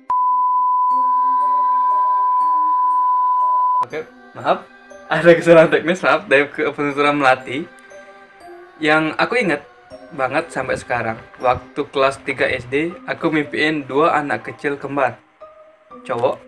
Oke, 3.80 4.04
maaf. 4.36 4.68
Ada 5.16 5.32
kesalahan 5.40 5.72
teknis, 5.72 6.04
maaf 6.04 6.28
dari 6.28 6.52
penuturan 6.52 7.16
melati. 7.16 7.64
Yang 8.84 9.16
aku 9.16 9.34
ingat 9.40 9.64
banget 10.12 10.52
sampai 10.52 10.76
sekarang. 10.76 11.16
Waktu 11.40 11.80
kelas 11.96 12.20
3 12.28 12.60
SD, 12.60 12.76
aku 13.08 13.32
mimpiin 13.32 13.88
dua 13.88 14.20
anak 14.20 14.52
kecil 14.52 14.76
kembar. 14.76 15.16
Cowok. 16.04 16.44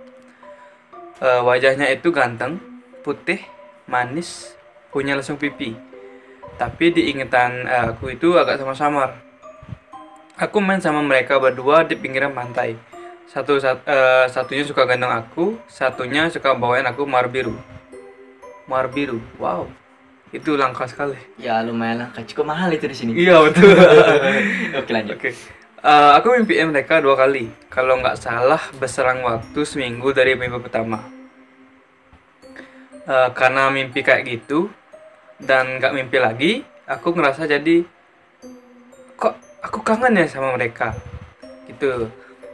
Eh, 1.24 1.42
wajahnya 1.42 1.88
itu 1.90 2.12
ganteng, 2.14 2.62
putih, 3.02 3.42
manis, 3.90 4.60
punya 4.92 5.16
lesung 5.18 5.40
pipi. 5.40 5.74
Tapi 6.60 6.86
di 6.94 7.10
ingatan 7.10 7.66
eh, 7.66 7.86
aku 7.96 8.14
itu 8.14 8.38
agak 8.38 8.60
sama-samar. 8.62 9.18
Aku 10.38 10.62
main 10.62 10.82
sama 10.84 11.02
mereka 11.02 11.40
berdua 11.42 11.88
di 11.88 11.98
pinggiran 11.98 12.36
pantai. 12.36 12.78
Satu 13.26 13.58
sat- 13.58 13.88
eh, 13.88 14.28
satunya 14.28 14.68
suka 14.68 14.84
gendong 14.84 15.12
aku, 15.12 15.56
satunya 15.66 16.28
suka 16.28 16.52
bawain 16.54 16.86
aku 16.86 17.08
mawar 17.08 17.32
biru. 17.32 17.56
Mawar 18.68 18.92
biru, 18.92 19.20
wow, 19.40 19.68
itu 20.32 20.56
langka 20.56 20.88
sekali. 20.88 21.16
Ya 21.40 21.60
lumayan 21.64 22.08
lah, 22.08 22.10
cukup 22.24 22.52
mahal 22.52 22.72
itu 22.72 22.86
di 22.88 22.96
sini. 22.96 23.12
Iya 23.16 23.42
betul. 23.48 23.72
Oke 24.80 24.92
lanjut. 24.92 25.16
Oke, 25.18 25.32
Eh, 25.82 26.12
aku 26.14 26.38
mimpiin 26.38 26.70
mereka 26.70 27.02
dua 27.02 27.18
kali. 27.18 27.50
Kalau 27.66 27.98
nggak 27.98 28.14
salah 28.22 28.62
berserang 28.78 29.26
waktu 29.26 29.66
seminggu 29.66 30.14
dari 30.14 30.38
mimpi 30.38 30.62
pertama. 30.62 31.02
Eh, 33.10 33.30
karena 33.34 33.66
mimpi 33.74 34.06
kayak 34.06 34.22
gitu 34.30 34.70
dan 35.42 35.82
nggak 35.82 35.94
mimpi 35.98 36.18
lagi, 36.22 36.52
aku 36.86 37.14
ngerasa 37.18 37.50
jadi 37.50 37.86
kok 39.18 39.36
aku 39.66 39.80
kangen 39.82 40.18
ya 40.22 40.26
sama 40.30 40.54
mereka. 40.54 40.94
Gitu. 41.66 42.10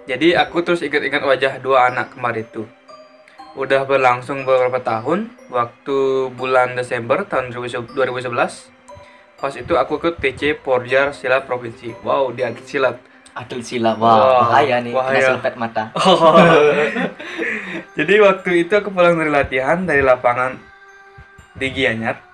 Jadi 0.08 0.32
aku 0.40 0.64
terus 0.64 0.80
ingat-ingat 0.80 1.24
wajah 1.24 1.54
dua 1.60 1.92
anak 1.92 2.16
kembar 2.16 2.36
itu. 2.40 2.64
Udah 3.58 3.84
berlangsung 3.84 4.46
beberapa 4.48 4.80
tahun, 4.80 5.28
waktu 5.50 6.30
bulan 6.32 6.78
Desember 6.78 7.26
tahun 7.26 7.52
2011, 7.52 8.32
pas 9.36 9.54
itu 9.54 9.74
aku 9.76 9.98
ke 9.98 10.10
TC 10.16 10.62
Porjar 10.62 11.12
Silat 11.12 11.44
Provinsi. 11.50 11.92
Wow, 12.06 12.32
di 12.32 12.46
atlet 12.46 12.64
silat. 12.70 12.96
Atlet 13.34 13.66
silat. 13.66 13.98
Wah, 13.98 14.14
Wah, 14.14 14.32
bahaya 14.48 14.78
nih. 14.80 14.94
bahaya. 14.94 15.42
Kena 15.42 15.58
mata. 15.58 15.84
Jadi 17.98 18.14
waktu 18.22 18.50
itu 18.62 18.74
aku 18.78 18.94
pulang 18.94 19.18
dari 19.18 19.34
latihan 19.34 19.82
dari 19.84 20.06
lapangan 20.06 20.54
di 21.58 21.68
Gianyar. 21.74 22.27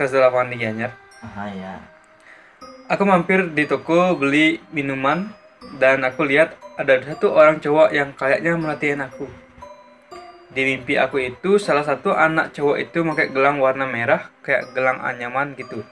Salah 0.00 0.16
satu 0.16 0.24
lapangan 0.24 0.48
di 0.48 0.56
Gianyar. 0.56 0.92
Ah 1.20 1.52
ya. 1.52 1.76
Aku 2.88 3.04
mampir 3.04 3.52
di 3.52 3.68
toko 3.68 4.16
beli 4.16 4.56
minuman 4.72 5.28
dan 5.76 6.00
aku 6.08 6.24
lihat 6.24 6.56
ada 6.80 7.04
satu 7.04 7.36
orang 7.36 7.60
cowok 7.60 7.92
yang 7.92 8.16
kayaknya 8.16 8.56
melatihan 8.56 9.04
aku. 9.04 9.28
Di 10.56 10.64
mimpi 10.64 10.96
aku 10.96 11.20
itu 11.20 11.60
salah 11.60 11.84
satu 11.84 12.16
anak 12.16 12.56
cowok 12.56 12.80
itu 12.80 13.04
pakai 13.04 13.28
gelang 13.28 13.60
warna 13.60 13.84
merah 13.84 14.32
kayak 14.40 14.72
gelang 14.72 15.04
anyaman 15.04 15.52
gitu. 15.52 15.84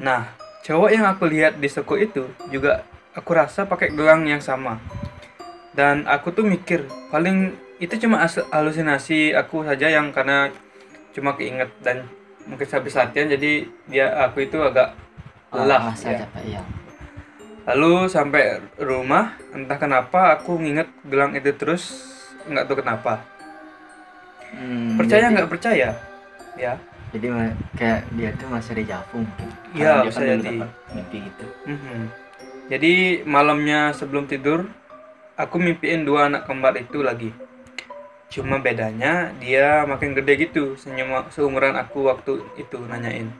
Nah, 0.00 0.32
cowok 0.64 0.88
yang 0.88 1.04
aku 1.04 1.28
lihat 1.28 1.60
di 1.60 1.68
toko 1.68 2.00
itu 2.00 2.32
juga 2.48 2.80
aku 3.12 3.36
rasa 3.36 3.68
pakai 3.68 3.92
gelang 3.92 4.24
yang 4.24 4.40
sama. 4.40 4.80
Dan 5.76 6.08
aku 6.08 6.32
tuh 6.32 6.48
mikir 6.48 6.88
paling 7.12 7.52
itu 7.76 7.92
cuma 8.00 8.24
as- 8.24 8.48
halusinasi 8.48 9.36
aku 9.36 9.68
saja 9.68 9.92
yang 9.92 10.16
karena 10.16 10.48
cuma 11.12 11.36
keinget 11.36 11.68
dan 11.84 12.08
mungkin 12.48 12.64
habis 12.66 12.96
latihan 12.96 13.28
jadi 13.28 13.52
dia 13.86 14.06
aku 14.24 14.42
itu 14.42 14.56
agak 14.58 14.96
lelah 15.48 15.92
Ah, 15.92 15.94
ya. 15.94 16.24
Pak. 16.24 16.42
Iya. 16.42 16.62
Lalu 17.68 18.08
sampai 18.08 18.42
rumah, 18.80 19.36
entah 19.52 19.76
kenapa 19.76 20.34
aku 20.34 20.56
nginget 20.56 20.88
gelang 21.04 21.36
itu 21.36 21.52
terus 21.52 22.08
nggak 22.44 22.64
tahu 22.64 22.80
kenapa. 22.80 23.20
Hmm, 24.50 24.96
Percaya 24.96 25.28
jadi- 25.28 25.34
nggak 25.36 25.50
percaya? 25.52 25.88
Ya. 26.56 26.72
Jadi 27.08 27.26
kayak 27.72 28.04
dia 28.12 28.30
tuh 28.36 28.48
masih 28.48 28.72
ada 28.74 28.84
javu 28.86 29.24
mungkin. 29.24 29.48
Iya, 29.72 30.04
bisa 30.04 30.20
jadi. 30.20 30.60
mimpi 30.92 31.16
gitu. 31.24 31.44
Mhm. 31.64 32.00
Jadi 32.68 32.92
malamnya 33.24 33.92
sebelum 33.92 34.24
tidur, 34.24 34.68
aku 35.34 35.56
mimpiin 35.56 36.04
dua 36.04 36.28
anak 36.28 36.44
kembar 36.44 36.76
itu 36.76 37.00
lagi. 37.00 37.32
Cuma 38.28 38.60
bedanya 38.60 39.32
dia 39.40 39.88
makin 39.88 40.12
gede 40.12 40.48
gitu, 40.48 40.76
senyum 40.76 41.24
seumuran 41.32 41.72
aku 41.80 42.12
waktu 42.12 42.44
itu 42.60 42.76
nanyain, 42.84 43.32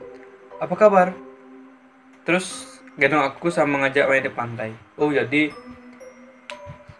apa 0.57 0.73
kabar? 0.73 1.13
Terus 2.25 2.79
gendong 2.97 3.21
aku 3.21 3.53
sama 3.53 3.85
ngajak 3.85 4.09
main 4.09 4.25
di 4.25 4.33
pantai. 4.33 4.69
Oh 4.97 5.13
jadi 5.13 5.53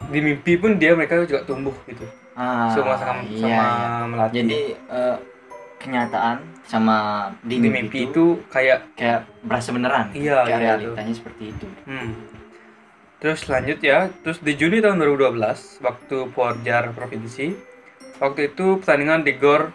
di 0.10 0.20
mimpi 0.22 0.58
pun 0.58 0.78
dia 0.78 0.94
mereka 0.94 1.22
juga 1.26 1.42
tumbuh 1.46 1.74
gitu. 1.90 2.06
Ah, 2.40 2.72
sama 2.72 2.96
sama, 2.96 3.22
iya, 3.28 3.42
sama 3.42 3.66
iya. 3.68 3.90
melati. 4.08 4.34
Jadi 4.40 4.60
eh, 4.74 5.18
kenyataan 5.80 6.38
sama 6.64 6.98
di, 7.42 7.58
di 7.58 7.70
mimpi 7.72 8.08
itu 8.08 8.40
kayak 8.48 8.94
kayak 8.94 9.26
berasa 9.42 9.74
beneran. 9.74 10.14
Iya, 10.14 10.46
kayak 10.46 10.60
iya, 10.62 10.74
realitanya 10.78 11.14
seperti 11.14 11.44
itu. 11.52 11.68
hmm. 11.90 12.12
Terus 13.20 13.52
lanjut 13.52 13.84
ya, 13.84 14.08
terus 14.24 14.40
di 14.40 14.56
Juni 14.56 14.80
tahun 14.80 15.04
2012 15.04 15.84
waktu 15.84 16.18
Porjar 16.32 16.96
provinsi, 16.96 17.52
waktu 18.20 18.54
itu 18.54 18.80
pertandingan 18.84 19.24
di 19.24 19.34
Gor 19.40 19.72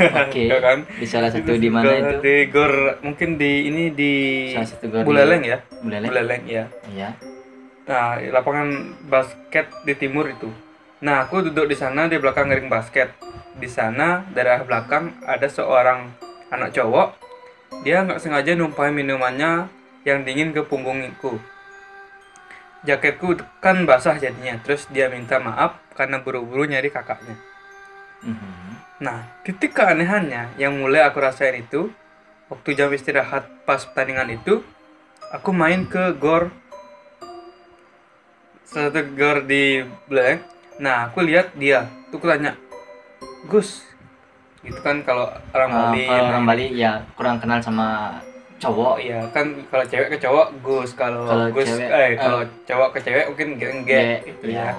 Oke. 0.00 0.48
ya 0.52 0.58
kan? 0.64 0.88
Di 0.96 1.04
salah 1.04 1.28
satu 1.28 1.60
di 1.60 1.68
mana 1.68 1.92
itu? 1.92 2.24
Di 2.24 2.48
Gor 2.48 3.00
mungkin 3.04 3.36
di 3.36 3.68
ini 3.68 3.92
di 3.92 4.12
Salah 4.56 4.68
satu 4.68 4.88
gor 4.88 5.04
Buleleng 5.04 5.44
ya, 5.44 5.60
Buleleng. 5.84 6.08
Buleleng 6.08 6.42
ya. 6.48 6.64
Iya. 6.88 7.08
Nah, 7.84 8.16
lapangan 8.16 8.96
basket 9.12 9.68
di 9.84 9.92
timur 9.92 10.24
itu. 10.32 10.48
Nah, 11.04 11.28
aku 11.28 11.44
duduk 11.48 11.68
di 11.68 11.76
sana 11.76 12.08
di 12.08 12.16
belakang 12.16 12.48
ring 12.48 12.72
basket. 12.72 13.12
Di 13.60 13.68
sana 13.68 14.24
daerah 14.32 14.64
belakang 14.64 15.20
ada 15.26 15.48
seorang 15.48 16.08
anak 16.48 16.72
cowok. 16.72 17.20
Dia 17.84 18.04
nggak 18.04 18.24
sengaja 18.24 18.56
numpahin 18.56 18.96
minumannya 18.96 19.68
yang 20.08 20.24
dingin 20.24 20.56
ke 20.56 20.64
punggungku. 20.64 21.36
Jaketku 22.86 23.36
kan 23.60 23.84
basah 23.84 24.16
jadinya. 24.16 24.56
Terus 24.64 24.88
dia 24.88 25.12
minta 25.12 25.36
maaf 25.36 25.76
karena 25.92 26.20
buru-buru 26.20 26.64
nyari 26.64 26.88
kakaknya. 26.88 27.36
Mhm. 28.24 28.60
Nah, 29.00 29.24
titik 29.44 29.72
keanehannya 29.72 30.60
yang 30.60 30.76
mulai 30.76 31.00
aku 31.04 31.24
rasain 31.24 31.64
itu 31.64 31.88
waktu 32.52 32.76
jam 32.76 32.92
istirahat 32.92 33.48
pas 33.64 33.80
pertandingan 33.80 34.36
itu, 34.36 34.60
aku 35.32 35.56
main 35.56 35.88
ke 35.88 36.12
gor 36.20 36.52
satu 38.70 39.02
gor 39.18 39.42
di 39.48 39.82
Black. 40.06 40.44
Nah, 40.78 41.10
aku 41.10 41.24
lihat 41.24 41.52
dia, 41.58 41.90
tuh 42.08 42.22
aku 42.22 42.26
tanya, 42.28 42.56
Gus, 43.50 43.84
gitu 44.64 44.80
kan 44.84 45.02
kalau 45.04 45.28
orang 45.52 45.70
Bali, 45.72 46.04
kalau 46.06 46.24
orang 46.30 46.44
Bali 46.46 46.66
ya 46.76 46.92
kurang 47.18 47.36
kenal 47.40 47.60
sama 47.60 48.20
cowok. 48.60 48.94
iya 49.00 49.18
kan 49.32 49.46
kalau 49.72 49.84
cewek 49.88 50.08
ke 50.12 50.18
cowok 50.20 50.46
Gus, 50.60 50.90
kalau 50.92 51.24
Gus, 51.50 51.66
cewek, 51.66 51.88
eh 51.88 52.04
eh, 52.04 52.10
kalau 52.20 52.40
cowok 52.68 52.88
ke 52.94 52.98
cewek 53.02 53.24
mungkin 53.32 53.48
geng 53.56 53.78
Ge- 53.88 54.20
gitu 54.28 54.44
iya. 54.52 54.70
ya. 54.70 54.74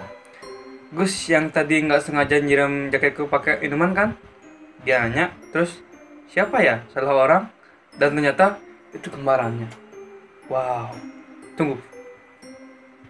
Gus 0.93 1.13
yang 1.31 1.49
tadi 1.49 1.81
nggak 1.81 2.03
sengaja 2.03 2.37
nyiram 2.37 2.93
jaketku 2.93 3.25
pakai 3.25 3.63
minuman 3.63 3.91
kan? 3.95 4.09
Dia 4.85 5.01
nanya, 5.01 5.31
terus 5.49 5.79
siapa 6.29 6.61
ya 6.61 6.83
salah 6.93 7.15
orang? 7.15 7.43
Dan 7.95 8.15
ternyata 8.15 8.59
itu 8.91 9.07
kembarannya. 9.07 9.67
Wow, 10.51 10.91
tunggu. 11.55 11.79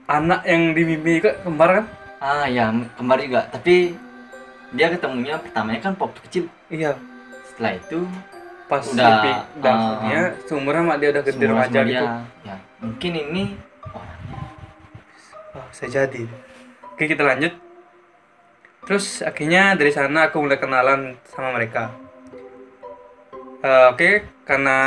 Anak 0.05 0.45
yang 0.45 0.77
di 0.77 0.83
mimpi 0.85 1.23
itu 1.23 1.29
kembar 1.41 1.81
kan? 1.81 1.85
Ah 2.21 2.45
ya 2.45 2.69
kembar 2.99 3.17
juga. 3.17 3.49
Tapi 3.49 3.97
dia 4.77 4.87
ketemunya 4.93 5.41
pertamanya 5.41 5.79
kan 5.89 5.93
waktu 5.97 6.19
kecil. 6.29 6.43
Iya. 6.69 6.93
Setelah 7.49 7.81
itu 7.81 8.05
Pas 8.71 8.79
Udah, 8.81 9.03
mimpi 9.19 9.31
dapurnya, 9.59 10.19
ah, 10.31 10.47
seumuran 10.47 10.87
mak 10.87 10.97
dia 10.97 11.11
udah 11.11 11.23
gede 11.27 11.43
remaja 11.43 11.79
gitu. 11.83 12.05
Ya 12.41 12.55
mungkin 12.79 13.11
ini 13.13 13.43
orangnya. 13.85 14.39
Oh, 15.51 15.65
bisa 15.67 15.85
jadi. 15.85 16.23
Oke, 16.89 17.03
kita 17.05 17.21
lanjut. 17.21 17.51
terus 18.81 19.21
akhirnya 19.21 19.77
dari 19.77 19.93
sana 19.93 20.25
aku 20.25 20.41
mulai 20.41 20.57
kenalan 20.57 21.13
sama 21.29 21.53
mereka 21.53 21.93
Eh, 23.61 23.85
oke 23.93 24.09
karena 24.41 24.77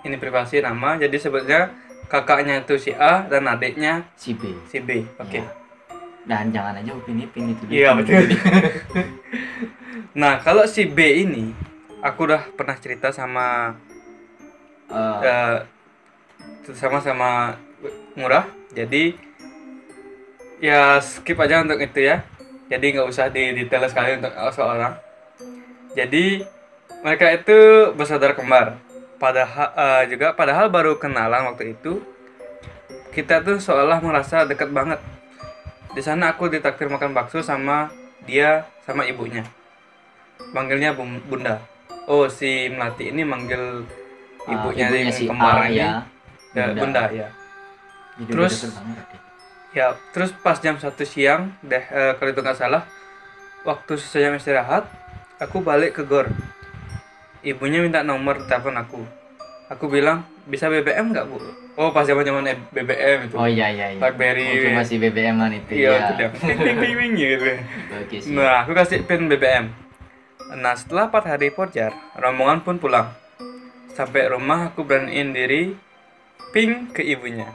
ini 0.00 0.14
privasi 0.14 0.62
nama 0.62 0.94
jadi 0.94 1.18
sebetulnya 1.18 1.74
kakaknya 2.06 2.62
itu 2.62 2.78
si 2.78 2.94
A 2.94 3.26
dan 3.26 3.42
adiknya 3.44 4.06
si 4.14 4.38
B 4.38 4.54
si 4.70 4.78
B 4.78 5.02
oke 5.18 5.34
Ya. 5.34 5.50
dan 6.24 6.54
jangan 6.54 6.78
aja 6.78 6.94
upin 6.94 7.18
ipin 7.18 7.50
itu 7.50 7.62
Iya 7.66 7.98
betul. 7.98 8.22
nah 10.22 10.38
kalau 10.38 10.62
si 10.62 10.86
B 10.86 11.26
ini, 11.26 11.50
aku 12.00 12.30
udah 12.30 12.42
pernah 12.54 12.76
cerita 12.78 13.10
sama 13.10 13.76
Eh, 14.88 15.20
eh, 15.28 15.56
sama 16.72 16.96
sama 17.04 17.60
murah. 18.16 18.48
Jadi 18.72 19.12
ya 20.64 20.96
skip 21.00 21.36
aja 21.36 21.60
untuk 21.60 21.76
itu 21.76 22.08
ya. 22.08 22.24
Jadi 22.72 22.96
nggak 22.96 23.08
usah 23.08 23.28
di 23.28 23.52
detail 23.52 23.84
sekali 23.88 24.16
untuk 24.16 24.32
seorang. 24.52 24.96
Jadi 25.92 26.44
mereka 27.04 27.26
itu 27.36 27.58
bersaudara 27.92 28.32
kembar. 28.32 28.80
Padahal 29.20 29.68
eh, 29.76 30.02
juga 30.08 30.32
padahal 30.32 30.72
baru 30.72 30.96
kenalan 30.96 31.52
waktu 31.52 31.76
itu. 31.76 32.00
Kita 33.12 33.44
tuh 33.44 33.60
seolah 33.60 34.00
merasa 34.00 34.48
dekat 34.48 34.72
banget. 34.72 35.00
Di 35.92 36.00
sana 36.04 36.32
aku 36.32 36.48
ditakdir 36.48 36.88
makan 36.88 37.12
bakso 37.12 37.44
sama 37.44 37.92
dia 38.24 38.64
sama 38.88 39.04
ibunya. 39.04 39.44
Manggilnya 40.56 40.96
Bum- 40.96 41.24
Bunda. 41.28 41.60
Oh, 42.08 42.24
si 42.32 42.72
Melati 42.72 43.12
ini 43.12 43.20
manggil 43.20 43.84
ah, 44.48 44.52
ibunya, 44.52 44.88
yang 44.88 45.12
si 45.12 45.28
kembar 45.28 45.68
ini 45.68 45.76
ya 45.76 46.08
ya, 46.56 46.72
Bunda 46.74 47.02
ya. 47.12 47.28
Jadi 48.18 48.30
Terus-. 48.32 48.64
Ya, 49.76 49.92
terus 50.16 50.32
pas 50.32 50.56
jam 50.58 50.80
satu 50.80 51.04
siang, 51.04 51.52
deh 51.60 51.84
eh, 51.84 52.12
kalau 52.16 52.32
itu 52.32 52.40
nggak 52.40 52.56
salah, 52.56 52.88
waktu 53.68 54.00
saya 54.00 54.32
istirahat, 54.32 54.88
aku 55.36 55.60
balik 55.60 56.00
ke 56.00 56.02
gor. 56.08 56.24
Ibunya 57.44 57.84
minta 57.84 58.00
nomor 58.00 58.42
telepon 58.48 58.74
aku. 58.80 59.04
Aku 59.68 59.86
bilang 59.92 60.24
bisa 60.48 60.72
BBM 60.72 61.12
nggak 61.12 61.28
bu? 61.28 61.36
Oh 61.78 61.92
pas 61.92 62.02
zaman 62.08 62.24
zaman 62.24 62.42
BBM 62.72 63.28
itu. 63.30 63.36
oh 63.38 63.46
iya 63.46 63.68
iya 63.70 63.94
iya 63.94 64.00
Blackberry. 64.00 64.48
Waktu 64.50 64.72
masih 64.74 64.96
BBM-an 64.98 65.52
itu 65.54 65.70
Iya, 65.84 65.90
ya 65.92 65.98
itu 66.00 66.12
dia. 66.16 66.28
Ping 66.32 66.76
ping 66.80 66.94
ping 66.96 67.12
gitu. 67.14 67.44
oke 68.02 68.16
sih 68.18 68.32
Nah, 68.34 68.64
aku 68.64 68.72
kasih 68.74 69.04
pin 69.04 69.28
BBM. 69.30 69.70
Nah, 70.48 70.72
setelah 70.72 71.12
4 71.12 71.28
hari 71.36 71.52
forjar, 71.52 71.92
rombongan 72.16 72.64
pun 72.64 72.80
pulang. 72.80 73.12
Sampai 73.92 74.32
rumah 74.32 74.72
aku 74.72 74.86
beraniin 74.86 75.36
diri 75.36 75.76
ping 76.54 76.88
ke 76.88 77.04
ibunya. 77.04 77.52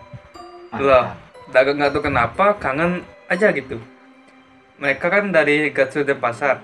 Loh, 0.78 1.10
Mantap. 1.50 1.74
nggak 1.74 1.92
tahu 1.94 2.02
kenapa 2.06 2.46
kangen 2.62 3.02
aja 3.32 3.50
gitu. 3.50 3.82
Mereka 4.78 5.06
kan 5.10 5.34
dari 5.34 5.74
Gatsu 5.74 6.06
dan 6.06 6.20
Pasar. 6.22 6.62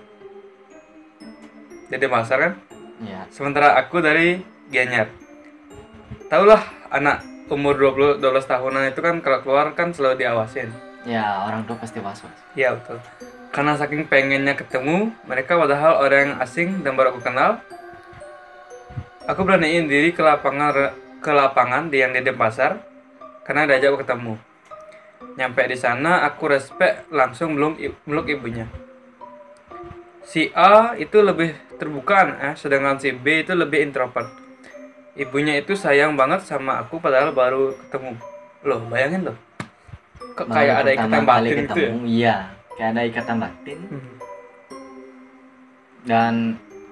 Jadi 1.89 2.05
Pasar 2.05 2.37
kan. 2.37 2.53
ya 3.01 3.25
Sementara 3.31 3.79
aku 3.79 4.03
dari 4.03 4.43
Gianyar. 4.69 5.09
Tahulah 6.29 6.61
anak 6.93 7.25
umur 7.49 7.73
20 7.73 8.21
12 8.21 8.45
tahunan 8.45 8.93
itu 8.93 9.01
kan 9.01 9.17
kalau 9.25 9.41
keluar 9.41 9.73
kan 9.73 9.89
selalu 9.89 10.21
diawasin. 10.21 10.69
ya 11.07 11.47
orang 11.47 11.63
tua 11.63 11.79
pasti 11.79 11.97
was 12.03 12.21
was 12.21 12.37
Iya 12.53 12.75
betul. 12.75 12.99
Karena 13.49 13.73
saking 13.73 14.05
pengennya 14.05 14.53
ketemu 14.53 15.09
mereka 15.25 15.57
padahal 15.57 16.05
orang 16.05 16.37
asing 16.37 16.85
dan 16.85 16.93
baru 16.93 17.17
aku 17.17 17.21
kenal. 17.25 17.57
Aku 19.25 19.41
beraniin 19.45 19.89
diri 19.89 20.13
ke 20.13 20.21
lapangan 20.21 20.93
ke 21.21 21.31
lapangan 21.33 21.89
di 21.89 22.01
yang 22.01 22.13
di 22.13 22.21
Denpasar 22.21 22.81
karena 23.45 23.65
diajak 23.65 23.93
aku 23.93 24.05
ketemu. 24.05 24.33
Nyampe 25.37 25.61
di 25.65 25.77
sana 25.77 26.25
aku 26.29 26.49
respect 26.49 27.09
langsung 27.09 27.57
belum 27.57 27.77
meluk 28.05 28.29
ibunya. 28.29 28.69
Si 30.21 30.53
A 30.53 30.93
itu 30.93 31.17
lebih 31.25 31.57
terbuka 31.81 32.37
eh, 32.37 32.53
sedangkan 32.53 33.01
si 33.01 33.09
B 33.09 33.41
itu 33.41 33.57
lebih 33.57 33.81
introvert. 33.81 34.29
Ibunya 35.17 35.57
itu 35.57 35.73
sayang 35.73 36.13
banget 36.13 36.45
sama 36.45 36.77
aku 36.77 37.01
padahal 37.01 37.33
baru 37.33 37.73
ketemu. 37.87 38.13
Loh, 38.61 38.81
bayangin 38.87 39.33
loh. 39.33 39.37
Kok 40.37 40.47
kayak 40.47 40.75
ada 40.85 40.89
ikatan 40.93 41.23
batin 41.25 41.55
gitu 41.65 41.79
ya? 41.81 41.91
iya 42.05 42.37
kayak 42.79 42.95
ada 42.95 43.01
ikatan 43.03 43.37
batin 43.37 43.79
Hmm. 43.85 44.15
dan 46.01 46.33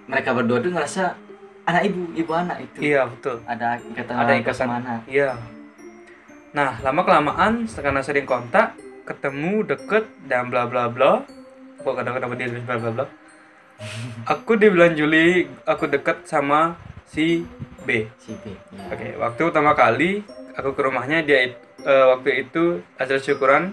mereka 0.06 0.36
berdua 0.36 0.60
tuh 0.60 0.70
ngerasa 0.70 1.16
anak 1.64 1.84
ibu 1.86 2.12
ibu 2.14 2.32
anak 2.32 2.58
itu 2.62 2.78
Iya 2.86 3.08
betul. 3.08 3.40
ada 3.44 3.80
ikatan 3.82 4.14
Ada 4.14 4.34
ikatan. 4.38 4.56
sama 4.58 4.74
anak 4.78 5.00
Iya. 5.06 5.36
Nah 6.52 6.80
lama 6.82 7.02
kelamaan 7.02 7.54
karena 7.70 8.02
sering 8.02 8.24
kontak, 8.24 8.76
ketemu, 9.04 9.64
deket 9.66 10.04
dan 10.26 10.48
bla 10.48 10.64
bla 10.66 10.88
bla. 10.88 11.24
Kok 11.78 11.94
kadang-kadang 11.94 12.36
dia 12.36 12.52
bla 12.58 12.76
bla 12.78 12.92
bla. 12.94 13.06
Aku 14.34 14.56
di 14.56 14.68
bulan 14.68 14.92
Juli 14.92 15.46
aku 15.64 15.86
deket 15.86 16.26
sama 16.26 16.76
si 17.06 17.46
B. 17.86 18.10
si 18.18 18.34
B 18.34 18.44
ya. 18.50 18.92
Oke, 18.92 19.08
waktu 19.16 19.42
pertama 19.46 19.72
kali 19.72 20.26
aku 20.52 20.74
ke 20.74 20.82
rumahnya 20.82 21.22
dia 21.22 21.54
eh, 21.78 22.06
waktu 22.10 22.44
itu 22.44 22.82
acara 22.98 23.22
syukuran 23.22 23.72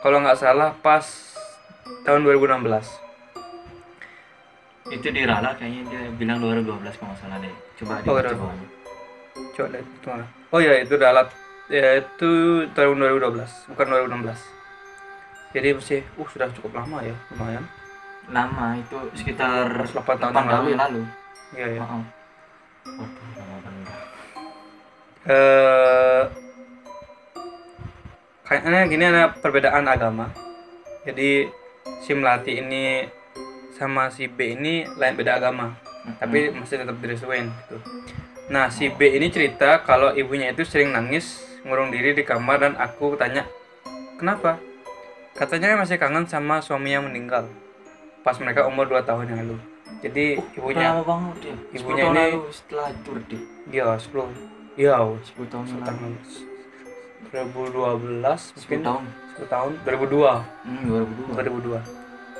kalau 0.00 0.22
nggak 0.22 0.38
salah 0.38 0.70
pas 0.78 1.02
tahun 2.04 2.20
2016. 2.24 3.00
itu 4.84 5.08
di 5.08 5.24
Rala 5.24 5.56
kayaknya 5.56 5.82
dia 5.88 6.02
bilang 6.12 6.44
2012 6.44 7.00
kalau 7.00 7.16
salah 7.16 7.40
deh 7.40 7.48
coba 7.80 8.04
Oh, 8.04 8.20
dibaca 8.20 8.36
bawahnya 8.36 8.68
Coba 9.56 9.66
lihat 9.72 9.86
itu 9.88 10.06
mana. 10.06 10.26
Oh 10.52 10.60
ya 10.60 10.72
itu 10.78 10.94
dalat 10.94 11.28
ya, 11.66 11.98
itu 11.98 12.30
tahun 12.76 12.96
2012 13.00 13.72
bukan 13.72 13.86
2016. 13.88 14.36
Jadi 15.56 15.68
masih 15.72 16.00
uh 16.20 16.28
sudah 16.28 16.48
cukup 16.52 16.72
lama 16.76 17.00
ya 17.00 17.16
lumayan. 17.32 17.64
lama 18.28 18.76
itu 18.76 18.96
sekitar 19.16 19.68
8 19.88 20.04
tahun 20.20 20.32
8 20.32 20.36
yang 20.36 20.48
tahun 20.48 20.64
lalu. 20.64 20.68
yang 20.72 20.80
lalu 20.84 21.02
Iya 21.54 21.66
ya. 21.72 21.80
Waduh, 22.84 23.26
lama 23.40 23.56
banget. 23.64 23.88
eh 25.24 26.22
kayaknya 28.44 28.80
gini 28.84 29.04
ada 29.08 29.22
perbedaan 29.32 29.84
agama. 29.88 30.28
Jadi 31.08 31.48
si 32.00 32.12
Melati 32.12 32.58
ini 32.58 33.08
sama 33.74 34.08
si 34.08 34.30
B 34.30 34.54
ini 34.54 34.86
lain 34.94 35.14
beda 35.18 35.38
agama, 35.38 35.74
Mm-mm. 35.74 36.14
tapi 36.18 36.50
masih 36.50 36.82
tetap 36.82 36.96
direstuin 36.98 37.50
gitu. 37.64 37.76
Nah, 38.48 38.68
si 38.68 38.88
B 38.88 39.08
ini 39.10 39.32
cerita 39.32 39.82
kalau 39.82 40.12
ibunya 40.12 40.52
itu 40.52 40.62
sering 40.62 40.92
nangis, 40.92 41.42
ngurung 41.64 41.90
diri 41.90 42.12
di 42.12 42.22
kamar 42.22 42.60
dan 42.60 42.72
aku 42.76 43.16
tanya, 43.16 43.48
"Kenapa?" 44.20 44.60
Katanya 45.34 45.74
masih 45.74 45.98
kangen 45.98 46.30
sama 46.30 46.62
suami 46.62 46.94
yang 46.94 47.10
meninggal 47.10 47.50
pas 48.22 48.38
mereka 48.38 48.64
umur 48.64 48.86
2 48.86 49.02
tahun 49.02 49.26
yang 49.26 49.38
lalu. 49.42 49.58
Jadi 49.98 50.38
ibunya 50.54 50.94
lama 50.94 51.02
banget 51.02 51.36
dia 51.40 51.54
ibunya 51.74 52.04
10 52.04 52.06
tahun 52.06 52.14
ini- 52.14 52.32
lalu 52.38 52.52
setelah 52.52 52.86
itu 52.88 53.10
deh 53.26 53.42
dia 53.66 53.84
10 53.96 54.28
ya 54.76 54.94
10 55.00 55.46
tahun 55.48 55.64
yang 55.64 55.80
10 55.80 55.80
lalu 55.80 55.90
tahun 55.90 56.12
2012 57.32 58.54
mungkin 58.54 58.78
10 58.78 58.84
tahun 58.84 59.02
10 59.36 59.50
tahun? 59.50 59.72
2002 59.82 60.66
hmm 60.66 60.82
2002 61.34 61.34
2002 61.34 61.80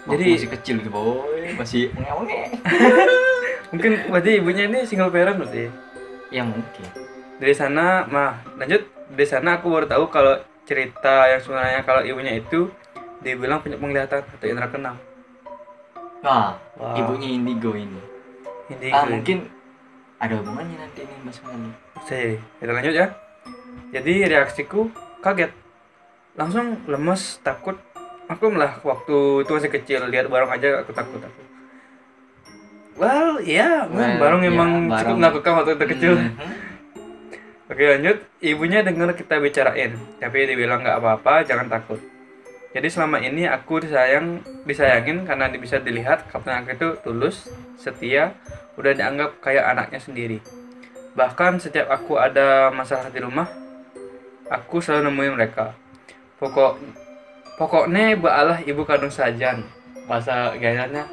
Jadi 0.04 0.10
Jadi 0.12 0.24
masih 0.36 0.50
kecil 0.52 0.74
gitu 0.84 0.90
boy, 0.92 1.42
masih 1.56 1.82
mungkin 3.72 3.92
berarti 4.12 4.30
ibunya 4.36 4.68
ini 4.68 4.84
single 4.84 5.08
parent 5.08 5.40
berarti? 5.40 5.72
Ya 6.28 6.44
mungkin. 6.44 6.86
dari 7.40 7.54
sana 7.56 8.04
mah 8.06 8.44
lanjut. 8.60 8.84
Dari 9.04 9.28
sana 9.28 9.60
aku 9.60 9.68
baru 9.68 9.84
tahu 9.88 10.04
kalau 10.08 10.36
cerita 10.64 11.28
yang 11.28 11.40
sebenarnya 11.40 11.80
kalau 11.84 12.00
ibunya 12.04 12.36
itu 12.36 12.68
dibilang 13.20 13.60
punya 13.60 13.76
penglihatan 13.76 14.20
atau 14.24 14.46
indera 14.48 14.68
keenam. 14.68 14.96
Wah, 16.24 16.56
Wah. 16.80 16.96
ibunya 16.96 17.28
indigo 17.36 17.72
ini. 17.76 18.00
ini 18.72 18.88
Ah 18.88 19.04
mungkin 19.04 19.48
ada 20.16 20.40
hubungannya 20.40 20.76
nanti 20.80 21.04
nih 21.04 21.18
Mas 21.20 21.36
Mali. 21.44 21.68
Oke, 22.00 22.40
kita 22.60 22.72
lanjut 22.72 22.94
ya. 22.96 23.06
Jadi 23.92 24.12
reaksiku 24.24 24.88
kaget, 25.20 25.52
langsung 26.34 26.82
lemes, 26.86 27.40
takut. 27.42 27.78
Aku 28.24 28.48
malah 28.48 28.80
waktu 28.80 29.44
itu 29.44 29.50
masih 29.52 29.70
kecil 29.70 30.00
lihat 30.08 30.32
barang 30.32 30.50
aja 30.50 30.80
aku 30.80 30.90
takut 30.96 31.20
aku. 31.20 31.42
Well, 32.94 33.42
iya, 33.42 33.90
Well, 33.90 34.22
barang 34.22 34.40
ya, 34.46 34.50
emang 34.54 34.70
cukup 34.86 35.14
menakutkan 35.18 35.52
waktu 35.58 35.70
itu 35.74 35.86
kecil. 35.98 36.14
Mhm. 36.14 36.50
Oke 37.74 37.80
lanjut, 37.80 38.20
ibunya 38.44 38.84
dengar 38.84 39.16
kita 39.16 39.40
bicarain, 39.40 39.96
tapi 40.20 40.44
dibilang 40.44 40.84
nggak 40.84 41.00
apa-apa, 41.00 41.48
jangan 41.48 41.66
takut. 41.66 41.96
Jadi 42.76 42.90
selama 42.92 43.22
ini 43.22 43.48
aku 43.48 43.80
disayang, 43.80 44.42
disayangin 44.68 45.24
karena 45.24 45.48
bisa 45.54 45.80
dilihat 45.80 46.28
kapten 46.28 46.60
aku 46.60 46.76
itu 46.76 46.88
tulus, 47.00 47.48
setia, 47.80 48.36
udah 48.76 48.92
dianggap 48.92 49.40
kayak 49.40 49.64
anaknya 49.64 49.96
sendiri. 49.96 50.38
Bahkan 51.14 51.62
setiap 51.62 51.88
aku 51.88 52.18
ada 52.18 52.68
masalah 52.74 53.08
di 53.08 53.22
rumah, 53.22 53.46
aku 54.50 54.82
selalu 54.82 55.08
nemuin 55.08 55.32
mereka. 55.38 55.72
Pokok 56.34 56.78
pokoknya 57.54 58.18
baalah 58.18 58.58
ibu 58.62 58.82
kandung 58.82 59.12
sajan. 59.12 59.62
Bahasa 60.04 60.52
gayanya 60.58 61.08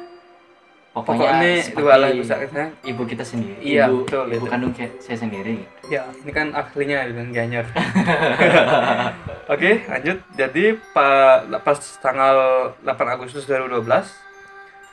pokoknya 0.92 1.56
seperti 1.64 1.80
baalah 1.88 2.10
ibu 2.84 3.02
kita 3.08 3.24
sendiri. 3.24 3.56
Iya, 3.64 3.88
ibu, 3.88 4.04
betul, 4.04 4.24
Ibu 4.28 4.44
itu. 4.44 4.50
kandung 4.52 4.72
saya 5.00 5.16
sendiri. 5.16 5.64
Ya, 5.88 6.04
ini 6.20 6.30
kan 6.30 6.52
aslinya 6.52 7.08
dengan 7.08 7.32
Gianyar. 7.32 7.64
Oke, 9.52 9.82
lanjut. 9.88 10.18
Jadi 10.36 10.76
pa- 10.92 11.40
pas 11.60 11.78
tanggal 11.98 12.36
8 12.84 13.08
Agustus 13.08 13.48
2012, 13.48 14.04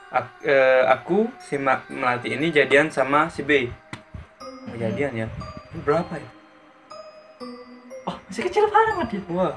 ak- 0.09 0.39
eh, 0.41 0.83
aku 0.87 1.27
si 1.43 1.59
Melati 1.59 2.31
ini 2.31 2.47
jadian 2.49 2.87
sama 2.87 3.27
si 3.27 3.43
B. 3.43 3.67
Oh, 4.41 4.75
jadian 4.79 5.11
ya. 5.13 5.27
Berapa 5.83 6.15
ya? 6.15 6.29
Oh, 8.07 8.15
masih 8.25 8.43
kecil 8.47 8.65
banget 8.71 9.19
ya. 9.19 9.21
Wah, 9.29 9.55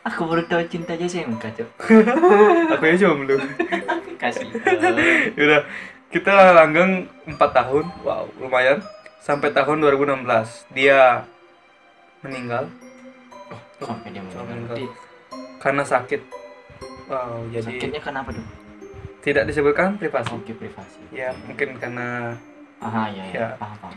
Aku 0.00 0.24
baru 0.24 0.40
tahu 0.48 0.64
cinta 0.66 0.96
aja 0.96 1.04
sih 1.04 1.20
enggak, 1.20 1.52
Cok. 1.54 1.68
aku 2.72 2.84
ya 2.90 2.96
jomblo. 2.96 3.36
Kasih. 4.16 4.48
Udah, 5.36 5.60
kita 6.08 6.56
langgeng 6.56 7.04
4 7.26 7.36
tahun. 7.36 7.84
Wow, 8.00 8.24
lumayan. 8.36 8.80
Sampai 9.20 9.52
tahun 9.52 9.84
2016 9.84 10.24
dia 10.72 11.28
meninggal 12.20 12.64
Sampai 13.76 14.08
dia 14.10 14.20
meninggal. 14.20 14.44
meninggal. 14.46 14.76
karena 15.60 15.84
sakit. 15.84 16.20
Wow, 17.04 17.44
jadi 17.52 17.68
Sakitnya 17.68 18.00
kenapa 18.00 18.32
dong? 18.32 18.48
tidak 19.20 19.44
disebutkan 19.44 20.00
privasi. 20.00 20.32
Oke, 20.32 20.56
privasi. 20.56 21.00
Ya, 21.12 21.36
mungkin 21.44 21.76
karena 21.76 22.32
Aha, 22.80 23.12
ya, 23.12 23.24
ya. 23.26 23.34
Ya. 23.36 23.48
Paham, 23.56 23.76
paham. 23.76 23.96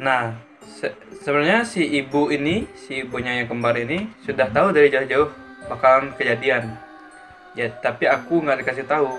Nah, 0.00 0.22
se- 0.64 0.96
sebenarnya 1.24 1.64
si 1.64 1.84
ibu 1.84 2.28
ini, 2.32 2.68
si 2.76 3.04
ibunya 3.04 3.40
yang 3.40 3.48
kembar 3.48 3.76
ini 3.76 4.08
sudah 4.24 4.48
tahu 4.48 4.72
dari 4.72 4.92
jauh-jauh 4.92 5.28
bakalan 5.68 6.12
kejadian. 6.16 6.76
Ya, 7.56 7.68
tapi 7.82 8.06
aku 8.06 8.40
nggak 8.40 8.64
dikasih 8.64 8.86
tahu. 8.86 9.10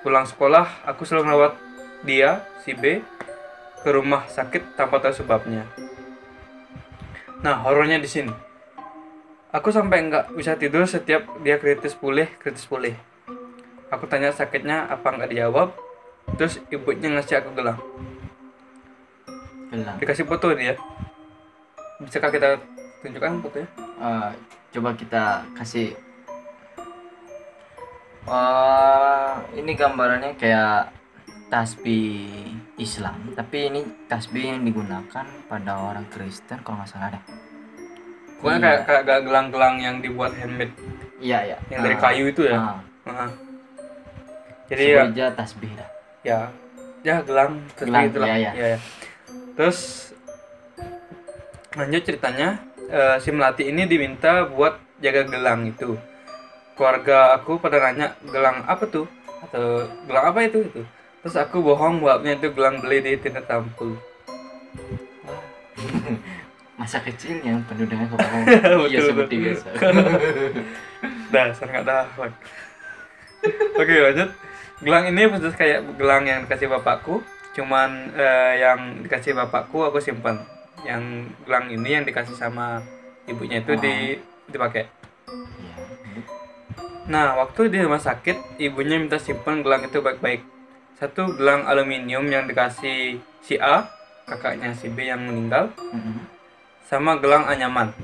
Pulang 0.00 0.24
sekolah, 0.28 0.86
aku 0.86 1.02
selalu 1.02 1.24
merawat 1.26 1.54
dia, 2.06 2.46
si 2.62 2.72
B, 2.76 3.02
ke 3.82 3.88
rumah 3.90 4.24
sakit 4.30 4.78
tanpa 4.78 5.02
tahu 5.02 5.12
sebabnya. 5.12 5.66
Nah, 7.42 7.60
horornya 7.66 7.98
di 7.98 8.06
sini. 8.06 8.32
Aku 9.50 9.72
sampai 9.72 10.06
nggak 10.06 10.36
bisa 10.36 10.54
tidur 10.54 10.84
setiap 10.86 11.26
dia 11.42 11.58
kritis 11.58 11.96
pulih, 11.96 12.28
kritis 12.38 12.68
pulih. 12.68 12.94
Aku 13.90 14.06
tanya 14.06 14.30
sakitnya 14.30 14.86
apa 14.90 15.14
nggak 15.14 15.30
dijawab. 15.32 15.74
Terus 16.34 16.58
ibunya 16.74 17.14
ngasih 17.14 17.38
aku 17.38 17.54
gelang 17.54 17.78
Dikasih 19.96 20.24
foto 20.24 20.50
ini 20.50 20.64
ya 20.66 20.76
bisakah 21.96 22.28
kita 22.28 22.48
tunjukkan 23.00 23.40
fotonya 23.40 23.68
Eh, 23.96 24.30
coba 24.70 24.90
kita 24.92 25.24
kasih 25.54 25.96
Eh, 28.26 29.30
ini 29.54 29.72
gambarannya 29.72 30.34
kayak 30.34 30.90
tasbih 31.46 32.42
Islam, 32.76 33.32
tapi 33.32 33.70
ini 33.70 33.80
tasbih 34.04 34.50
yang 34.50 34.60
digunakan 34.60 35.06
pada 35.46 35.72
orang 35.72 36.02
Kristen 36.06 36.58
kalau 36.60 36.82
nggak 36.82 36.90
salah 36.90 37.08
deh. 37.08 37.22
pokoknya 38.36 38.58
Iya. 38.58 38.78
kayak 38.82 39.02
kayak 39.06 39.22
gelang-gelang 39.22 39.76
yang 39.78 39.96
dibuat 39.98 40.34
handmade 40.34 40.74
Iya, 41.16 41.38
iya. 41.46 41.58
yang 41.68 41.80
dari 41.80 41.96
Ah, 41.96 42.02
kayu 42.02 42.24
itu 42.28 42.42
ya 42.44 42.52
ah. 42.54 42.76
Heeh. 43.06 43.30
jadi 44.66 44.82
ya, 44.82 44.90
Sebut 44.98 45.08
aja 45.08 45.26
tasbih 45.32 45.70
dah. 45.72 45.88
ya 46.20 46.38
ya 47.00 47.16
gelang 47.22 47.52
Gelang, 47.72 48.04
itulah 48.04 48.26
iya, 48.28 48.36
iya. 48.36 48.50
Ya, 48.52 48.66
ya. 48.74 48.78
Terus 49.56 50.12
lanjut 51.74 52.02
ceritanya 52.04 52.60
eh, 52.88 53.16
si 53.18 53.32
melati 53.32 53.68
ini 53.68 53.88
diminta 53.88 54.46
buat 54.46 54.78
jaga 55.00 55.26
gelang 55.26 55.66
itu. 55.68 55.96
Keluarga 56.76 57.32
aku 57.34 57.56
pada 57.56 57.80
nanya 57.80 58.14
gelang 58.28 58.62
apa 58.68 58.84
tuh? 58.84 59.08
Atau 59.48 59.88
gelang 60.04 60.24
apa 60.28 60.44
itu? 60.44 60.60
Itu 60.68 60.82
terus 61.26 61.42
aku 61.42 61.58
bohong 61.58 61.98
buatnya 61.98 62.38
itu 62.38 62.54
gelang 62.54 62.78
beli 62.78 63.02
di 63.02 63.18
Tinder 63.18 63.42
Tampul 63.42 63.98
Masa 66.78 67.02
kecil 67.02 67.42
yang 67.42 67.58
penuh 67.66 67.82
dengan 67.82 68.06
kebohongan. 68.06 68.86
iya 68.94 69.00
seperti 69.02 69.34
biasa. 69.42 69.68
dasar 71.34 71.66
nggak 71.66 71.82
dapat 71.82 72.30
oke 73.74 73.94
lanjut. 74.06 74.30
Gelang 74.76 75.04
ini 75.08 75.22
persis 75.26 75.56
kayak 75.56 75.80
gelang 75.96 76.24
yang 76.28 76.44
dikasih 76.44 76.68
bapakku 76.70 77.24
cuman 77.56 78.12
eh, 78.12 78.60
yang 78.60 79.00
dikasih 79.00 79.32
bapakku 79.32 79.80
aku 79.80 79.96
simpan 79.96 80.36
yang 80.84 81.24
gelang 81.48 81.72
ini 81.72 81.96
yang 81.96 82.04
dikasih 82.04 82.36
sama 82.36 82.84
ibunya 83.24 83.64
itu 83.64 83.72
di 83.80 84.20
dipakai 84.52 84.84
Iya. 85.26 85.74
nah 87.08 87.34
waktu 87.40 87.72
di 87.72 87.80
rumah 87.82 87.98
sakit 87.98 88.60
ibunya 88.60 89.00
minta 89.00 89.16
simpan 89.16 89.64
gelang 89.64 89.82
itu 89.88 89.98
baik-baik 90.04 90.44
satu 91.00 91.34
gelang 91.34 91.64
aluminium 91.64 92.28
yang 92.28 92.44
dikasih 92.44 93.18
si 93.40 93.56
A 93.56 93.88
kakaknya 94.26 94.76
si 94.76 94.92
B 94.92 95.06
yang 95.06 95.22
meninggal 95.22 95.70
Mm-mm. 95.78 96.26
sama 96.82 97.14
gelang 97.22 97.46
anyaman. 97.46 97.94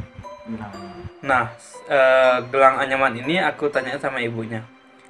Nah, 1.23 1.51
eh, 1.87 2.38
gelang 2.51 2.79
anyaman 2.79 3.15
ini 3.19 3.43
aku 3.43 3.71
tanya 3.71 3.99
sama 3.99 4.23
ibunya. 4.23 4.62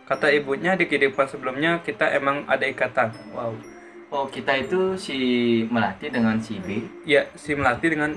Kata 0.08 0.28
ibunya 0.32 0.76
di 0.76 0.88
kehidupan 0.88 1.28
sebelumnya 1.28 1.80
kita 1.84 2.08
emang 2.12 2.44
ada 2.48 2.64
ikatan. 2.64 3.12
Wow. 3.32 3.56
Oh, 4.12 4.28
kita 4.28 4.52
itu 4.60 4.92
si 5.00 5.16
Melati 5.72 6.12
dengan 6.12 6.36
si 6.36 6.60
B. 6.60 6.84
Ya, 7.08 7.24
si 7.32 7.56
Melati 7.56 7.88
dengan 7.88 8.12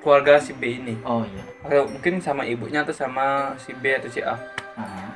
keluarga 0.00 0.40
si 0.40 0.56
B 0.56 0.80
ini. 0.80 0.96
Oh 1.04 1.28
iya. 1.28 1.44
Atau 1.60 1.92
mungkin 1.92 2.24
sama 2.24 2.48
ibunya 2.48 2.80
atau 2.80 2.96
sama 2.96 3.52
si 3.60 3.76
B 3.76 3.92
atau 3.92 4.08
si 4.08 4.24
A. 4.24 4.32
Ah. 4.80 5.12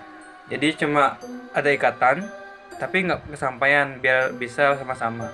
Jadi 0.53 0.77
cuma 0.77 1.17
ada 1.57 1.73
ikatan, 1.73 2.29
tapi 2.77 3.09
nggak 3.09 3.33
kesampaian 3.33 3.97
biar 3.97 4.37
bisa 4.37 4.77
sama-sama. 4.77 5.33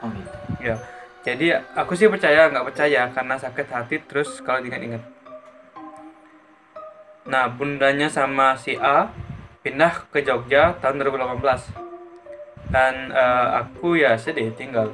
Oh 0.00 0.08
gitu. 0.08 0.36
Ya. 0.72 0.80
Jadi 1.20 1.52
aku 1.76 1.92
sih 1.92 2.08
percaya 2.08 2.48
nggak 2.48 2.64
percaya 2.64 3.12
karena 3.12 3.36
sakit 3.36 3.66
hati 3.68 3.96
terus 4.08 4.40
kalau 4.40 4.64
diingat-ingat. 4.64 5.04
Nah, 7.28 7.52
bundanya 7.52 8.08
sama 8.08 8.56
si 8.56 8.80
A 8.80 9.12
pindah 9.60 10.08
ke 10.08 10.24
Jogja 10.24 10.80
tahun 10.80 10.96
2018. 11.12 11.93
Dan 12.74 13.14
eh, 13.14 13.48
aku 13.62 13.94
ya 13.94 14.18
sedih 14.18 14.50
tinggal. 14.58 14.90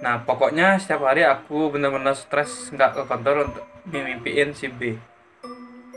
Nah, 0.00 0.24
pokoknya 0.24 0.80
setiap 0.80 1.04
hari 1.04 1.22
aku 1.22 1.68
benar-benar 1.68 2.16
stres 2.16 2.72
nggak 2.72 2.96
ke 2.96 3.02
kantor 3.06 3.36
untuk 3.52 3.64
mimpiin 3.92 4.56
si 4.56 4.72
B. 4.72 4.96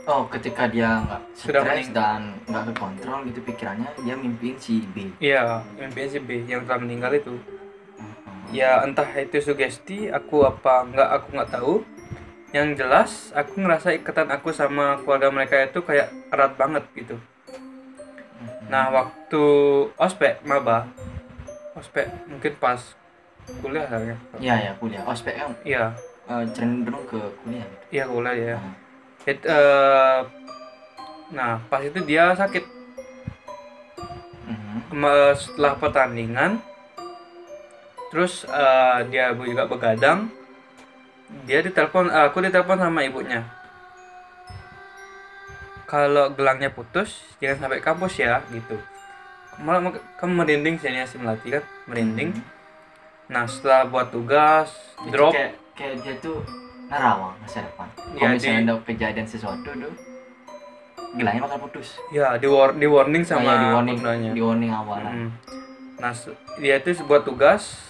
Oh, 0.06 0.28
ketika 0.30 0.70
dia 0.70 1.02
nggak 1.02 1.20
Sudah 1.34 1.66
stres 1.66 1.90
dan 1.90 2.38
nggak 2.46 2.70
ke 2.70 2.72
kontrol 2.78 3.26
gitu 3.26 3.40
pikirannya, 3.42 3.90
dia 4.04 4.14
mimpiin 4.14 4.54
si 4.60 4.84
B. 4.86 5.10
Iya, 5.18 5.64
mimpiin 5.74 6.08
si 6.12 6.20
B 6.22 6.44
yang 6.46 6.62
telah 6.68 6.78
meninggal 6.84 7.16
itu. 7.16 7.34
Mhm. 7.96 8.54
ya 8.54 8.86
entah 8.86 9.10
itu 9.18 9.42
sugesti 9.42 10.06
aku 10.06 10.46
apa 10.46 10.86
nggak 10.86 11.08
aku 11.18 11.26
nggak 11.34 11.50
tahu 11.50 11.74
yang 12.54 12.78
jelas 12.78 13.34
aku 13.34 13.58
ngerasa 13.58 13.98
ikatan 13.98 14.30
aku 14.30 14.54
sama 14.54 15.02
keluarga 15.02 15.34
mereka 15.34 15.66
itu 15.66 15.82
kayak 15.82 16.14
erat 16.30 16.54
banget 16.54 16.84
gitu. 16.94 17.18
Nah 18.66 18.90
waktu 18.90 19.42
ospek 19.94 20.42
maba 20.42 20.86
ospek 21.72 22.06
mungkin 22.26 22.52
pas 22.56 22.80
kuliah 23.62 23.86
kayaknya 23.86 24.16
Iya 24.36 24.54
ya 24.60 24.72
kuliah. 24.74 25.02
Ospek 25.04 25.34
kan 25.34 25.54
iya 25.62 25.84
eh, 26.26 26.42
cenderung 26.50 27.06
ke 27.06 27.20
kuliah 27.40 27.62
gitu. 27.62 27.84
iya 27.92 28.04
kuliah 28.04 28.34
ya 28.34 28.56
Hmm. 28.58 28.74
It- 29.24 29.42
eh, 29.44 30.20
nah 31.28 31.58
pas 31.66 31.78
itu 31.80 31.98
dia 32.00 32.30
sakit. 32.32 32.62
Kema- 34.86 35.34
setelah 35.34 35.74
pertandingan 35.74 36.62
terus 38.08 38.42
eh, 38.44 38.98
dia 39.06 39.30
juga 39.30 39.66
begadang 39.66 40.30
dia 41.42 41.58
ditelepon 41.58 42.06
aku 42.06 42.38
ditelepon 42.40 42.78
sama 42.78 43.02
ibunya 43.02 43.42
kalau 45.86 46.34
gelangnya 46.34 46.68
putus 46.68 47.22
jangan 47.38 47.56
sampai 47.62 47.80
kampus 47.80 48.18
ya 48.18 48.42
gitu 48.50 48.76
malah 49.56 49.80
kamu 50.20 50.32
merinding 50.36 50.76
sih 50.76 50.92
si 51.06 51.16
melati 51.16 51.48
kan 51.48 51.64
merinding 51.86 52.30
Mhm. 52.30 52.44
nah 53.26 53.48
setelah 53.48 53.88
buat 53.88 54.10
tugas 54.10 54.68
Jadi 54.98 55.10
drop 55.10 55.32
kayak, 55.32 55.52
kayak 55.72 55.94
dia 56.04 56.14
tuh 56.20 56.44
nerawang 56.86 57.34
masa 57.42 57.66
depan. 57.66 57.88
Iya, 58.14 58.14
Kalau 58.14 58.30
misalnya 58.30 58.54
di- 58.54 58.62
ada 58.62 58.74
kejadian 58.80 59.26
sesuatu 59.26 59.66
tuh, 59.66 59.92
gelangnya 61.16 61.42
bakal 61.42 61.58
putus. 61.60 61.98
ya 62.08 62.38
di, 62.38 62.46
war- 62.46 62.76
di 62.76 62.86
warning 62.86 63.26
sama 63.26 63.42
Sama 63.42 63.58
di 63.58 63.66
warning, 63.74 63.96
bundanya. 63.98 64.30
di 64.30 64.40
warning 64.40 64.70
awalan. 64.70 65.14
Mm. 65.16 65.30
Nah, 65.98 66.12
dia 66.56 66.74
itu 66.76 66.90
sebuah 66.94 67.22
tugas. 67.22 67.82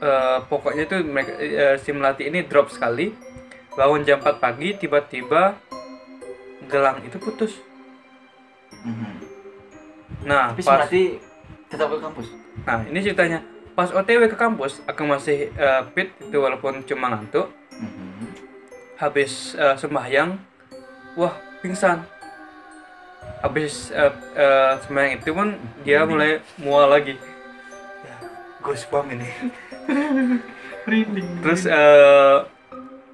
eh, 0.00 0.38
pokoknya 0.48 0.88
itu 0.88 0.96
mereka 1.04 1.36
eh, 1.36 1.76
si 1.76 1.92
ini 2.24 2.40
drop 2.42 2.72
sekali. 2.72 3.12
Bangun 3.70 4.00
jam 4.00 4.16
4 4.18 4.40
pagi, 4.40 4.72
tiba-tiba 4.72 5.60
gelang 6.70 7.02
itu 7.02 7.18
putus. 7.18 7.58
Mhm. 8.86 9.12
Nah, 10.24 10.54
Tapi 10.54 10.62
pas, 10.62 10.86
berarti 10.86 11.02
tetap 11.66 11.86
ke 11.90 11.98
kampus. 11.98 12.26
nah 12.62 12.78
ini 12.86 12.98
ceritanya. 13.00 13.40
Pas 13.70 13.88
OTW 13.88 14.28
ke 14.28 14.36
kampus, 14.36 14.82
aku 14.84 15.02
masih 15.04 15.50
eh, 15.50 15.82
fit 15.94 16.10
itu 16.20 16.36
walaupun 16.36 16.82
cuma 16.84 17.10
ngantuk. 17.10 17.48
Mhm. 17.74 18.26
Habis 18.96 19.56
eh, 19.56 19.76
sembahyang, 19.76 20.36
wah 21.16 21.34
pingsan. 21.60 22.04
Habis 23.40 23.88
eh, 23.90 24.12
eh, 24.36 24.72
sembahyang 24.84 25.12
itu 25.16 25.30
pun 25.32 25.48
dia 25.80 26.04
mulai 26.04 26.44
mual 26.60 26.92
lagi. 26.92 27.16
Ya, 28.04 28.16
goosebump 28.60 29.08
ini. 29.10 29.28
Terus 31.40 31.62
eh 31.64 32.36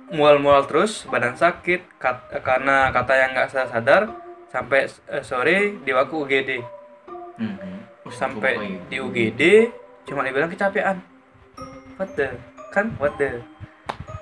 mual-mual 0.09 0.63
terus 0.65 1.03
badan 1.05 1.35
sakit 1.35 1.99
kat- 1.99 2.31
karena 2.41 2.91
kata 2.91 3.13
yang 3.13 3.31
nggak 3.33 3.49
sadar 3.49 3.69
sadar 3.69 4.03
sampai 4.47 4.81
eh, 4.87 5.21
sore 5.21 5.59
di 5.81 5.91
waktu 5.91 6.15
UGD 6.15 6.51
Mhm. 7.37 8.09
sampai 8.09 8.55
di 8.87 8.97
UGD 8.97 9.43
cuma 10.05 10.23
dibilang 10.23 10.49
kecapean. 10.49 11.03
What 11.97 12.15
the 12.15 12.33
kan? 12.71 12.95
What 12.97 13.19
the. 13.19 13.43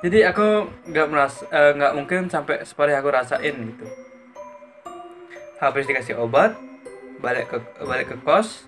Jadi 0.00 0.20
aku 0.22 0.46
nggak 0.84 1.06
merasa 1.06 1.44
eh, 1.46 1.72
nggak 1.72 1.92
mungkin 1.94 2.20
sampai 2.26 2.60
seperti 2.62 2.90
yang 2.90 3.00
aku 3.00 3.12
rasain 3.12 3.54
gitu. 3.54 3.86
Habis 5.56 5.84
dikasih 5.84 6.18
obat 6.18 6.56
balik 7.20 7.46
ke 7.46 7.56
balik 7.78 8.08
ke 8.08 8.16
kos. 8.18 8.64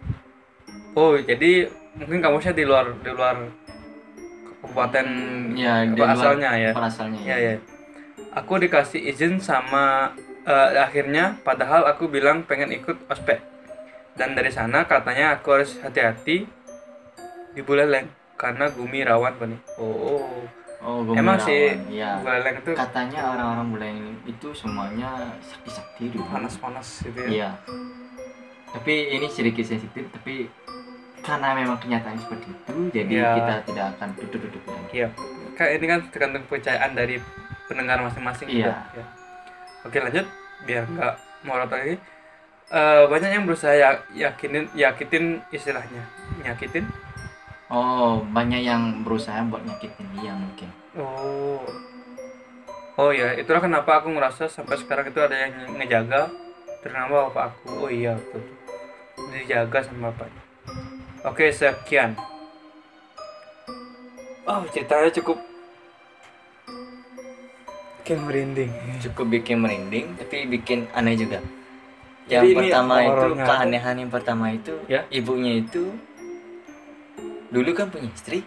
Oh 0.93 1.17
jadi 1.17 1.69
mungkin 1.95 2.21
kampusnya 2.21 2.53
di 2.53 2.65
luar 2.65 2.93
di 2.95 3.11
luar 3.11 3.37
kabupaten 4.67 5.07
ya 5.55 5.87
apa 5.87 5.95
di 5.95 6.01
luar 6.03 6.11
asalnya 6.19 6.51
ya? 6.59 6.71
asalnya 6.75 7.21
ya. 7.23 7.37
ya 7.39 7.55
aku 8.37 8.61
dikasih 8.61 9.01
izin 9.01 9.41
sama 9.41 10.13
eh, 10.45 10.77
akhirnya 10.77 11.41
padahal 11.41 11.89
aku 11.89 12.11
bilang 12.13 12.45
pengen 12.45 12.75
ikut 12.75 13.09
ospek. 13.09 13.41
Dan 14.17 14.33
dari 14.33 14.49
sana 14.49 14.89
katanya 14.89 15.37
aku 15.37 15.61
harus 15.61 15.77
hati-hati 15.77 16.49
di 17.53 17.61
Buleleng 17.61 18.09
karena 18.41 18.73
Gumi 18.73 19.05
rawan 19.05 19.37
Pak 19.37 19.47
nih. 19.49 19.61
oh. 19.81 20.45
Oh 20.87 21.03
gue 21.03 21.17
Emang 21.19 21.41
sih, 21.41 21.73
ya 21.89 22.21
Buleleng 22.21 22.61
itu 22.61 22.77
katanya 22.77 23.33
orang-orang 23.33 23.67
Buleleng 23.73 24.01
itu 24.29 24.53
semuanya 24.53 25.35
sakti-sakti 25.41 26.13
dulu 26.13 26.25
panas-panas 26.29 27.01
gitu 27.01 27.17
ya. 27.27 27.29
Iya. 27.33 27.51
Tapi 28.77 28.95
ini 29.17 29.27
sedikit 29.33 29.65
sensitif, 29.65 30.05
tapi 30.13 30.53
karena 31.27 31.49
memang 31.53 31.77
kenyataannya 31.77 32.23
seperti 32.23 32.47
itu, 32.49 32.75
jadi 32.95 33.11
Iya. 33.13 33.31
kita 33.35 33.55
tidak 33.67 33.87
akan 33.93 34.09
duduk-duduk 34.17 34.63
lagi. 34.65 34.91
iya 34.95 35.09
kayak 35.53 35.73
ini 35.75 35.87
kan 35.87 36.01
tergantung 36.09 36.43
kepercayaan 36.47 36.93
dari 36.93 37.17
pendengar 37.67 37.99
masing-masing 38.01 38.47
Iya. 38.47 38.73
ya. 38.93 39.05
oke 39.83 39.99
lanjut 39.99 40.27
biar 40.63 40.87
nggak 40.87 41.15
morot 41.43 41.69
lagi 41.69 41.97
Eh, 42.67 43.03
banyak 43.07 43.31
yang 43.31 43.47
berusaha 43.47 43.71
ya- 43.73 44.03
yakinin 44.13 44.67
yakitin 44.75 45.39
istilahnya 45.51 46.03
nyakitin 46.41 46.83
Oh, 47.67 48.23
banyak 48.27 48.59
yang 48.61 49.03
berusaha 49.03 49.43
buat 49.45 49.63
nyakitin 49.63 50.07
dia 50.15 50.31
mungkin. 50.31 50.71
Oh. 50.95 51.67
Oh 52.97 53.11
ya, 53.11 53.35
itulah 53.35 53.59
kenapa 53.59 53.99
aku 53.99 54.07
ngerasa 54.09 54.47
sampai 54.47 54.79
sekarang 54.79 55.07
itu 55.07 55.19
ada 55.19 55.35
yang 55.37 55.75
ngejaga 55.75 56.31
terutama 56.79 57.27
bapak 57.27 57.51
aku. 57.51 57.87
Oh 57.87 57.91
iya, 57.91 58.15
betul. 58.15 58.43
Dijaga 59.31 59.83
sama 59.83 60.11
bapaknya. 60.11 60.43
Oke, 61.27 61.51
sekian. 61.51 62.15
Oh, 64.47 64.63
ceritanya 64.71 65.11
cukup 65.11 65.43
bikin 67.99 68.19
merinding. 68.23 68.71
Cukup 69.03 69.27
bikin 69.35 69.59
merinding, 69.59 70.15
tapi 70.15 70.47
bikin 70.47 70.87
aneh 70.95 71.19
juga. 71.19 71.43
Jadi 72.31 72.31
Yang 72.31 72.45
ini 72.47 72.59
pertama 72.71 72.95
itu 73.03 73.27
keanehan 73.39 73.95
yang 73.99 74.11
pertama 74.11 74.45
itu 74.51 74.75
Ya. 74.87 75.03
ibunya 75.11 75.63
itu 75.63 75.91
dulu 77.51 77.71
kan 77.75 77.91
punya 77.91 78.07
istri, 78.11 78.43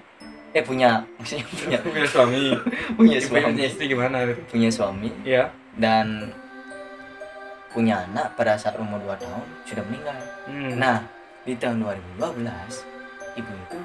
eh 0.52 0.64
punya 0.64 1.04
maksudnya 1.20 1.44
punya 1.52 1.78
punya 1.84 2.04
suami. 2.08 2.44
punya 3.00 3.18
Suami 3.20 3.40
suami, 3.44 3.60
istri 3.64 3.84
gimana 3.92 4.24
punya 4.48 4.68
suami 4.72 5.12
Ya. 5.28 5.52
dan 5.76 6.32
punya 7.76 8.08
anak 8.08 8.36
pada 8.40 8.56
saat 8.56 8.80
umur 8.80 9.00
2 9.04 9.16
tahun 9.20 9.44
sudah 9.68 9.84
meninggal. 9.88 10.16
Hmm. 10.48 10.76
Nah, 10.80 10.98
di 11.50 11.58
tahun 11.58 11.82
2012, 11.82 12.46
ibu 13.42 13.54
itu 13.58 13.80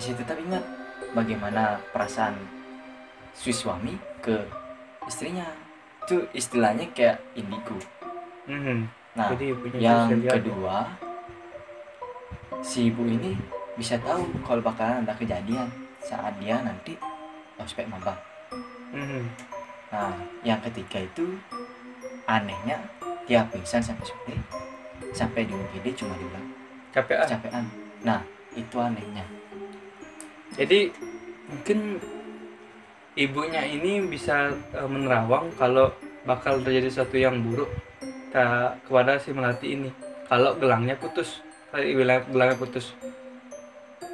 masih 0.00 0.16
tetap 0.16 0.40
ingat 0.40 0.64
bagaimana 1.12 1.76
perasaan 1.92 2.32
si 3.36 3.52
suami 3.52 4.00
ke 4.24 4.48
istrinya. 5.04 5.44
Itu 6.08 6.24
istilahnya 6.32 6.88
kayak 6.96 7.20
indigo. 7.36 7.76
Mhm. 8.48 8.88
Nah, 9.12 9.28
Jadi 9.36 9.52
yang 9.76 10.08
kedua, 10.24 10.88
si 12.64 12.88
ibu 12.88 13.04
ini 13.04 13.36
bisa 13.76 14.00
tahu 14.00 14.24
kalau 14.40 14.64
bakalan 14.64 15.04
ada 15.04 15.12
kejadian 15.20 15.68
saat 16.00 16.32
dia 16.40 16.64
nanti 16.64 16.96
ospek 17.60 17.84
maba. 17.92 18.16
Mhm. 18.96 19.28
Nah, 19.92 20.16
yang 20.40 20.64
ketiga 20.64 21.04
itu 21.04 21.36
anehnya 22.24 22.80
dia 23.28 23.44
pingsan 23.52 23.84
sampai 23.84 24.08
sore 24.08 24.36
sampai 25.10 25.42
di 25.42 25.52
UGD 25.54 25.86
cuma 25.98 26.14
dibilang 26.14 26.49
Capek 26.90 27.16
ah. 27.16 27.26
kecapean. 27.26 27.64
Nah, 28.02 28.20
itu 28.56 28.76
anehnya. 28.80 29.24
Jadi 30.58 30.90
mungkin 31.46 32.02
ibunya 33.14 33.62
ini 33.66 34.02
bisa 34.06 34.50
eh, 34.74 34.88
menerawang 34.88 35.54
kalau 35.54 35.94
bakal 36.26 36.60
terjadi 36.60 36.88
sesuatu 36.90 37.16
yang 37.16 37.40
buruk 37.40 37.70
ke- 38.34 38.72
kepada 38.86 39.16
si 39.22 39.30
melati 39.32 39.78
ini. 39.78 39.90
Kalau 40.30 40.54
gelangnya 40.58 40.94
putus, 40.94 41.42
tadi 41.74 41.94
bilang 41.94 42.22
gelangnya 42.30 42.58
putus. 42.58 42.94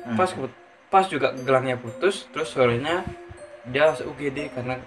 Hmm. 0.06 0.16
Pas 0.16 0.30
pas 0.88 1.04
juga 1.08 1.34
gelangnya 1.34 1.76
putus, 1.76 2.24
terus 2.30 2.52
sorenya 2.52 3.04
dia 3.66 3.90
masuk 3.90 4.14
UGD 4.14 4.54
karena 4.54 4.78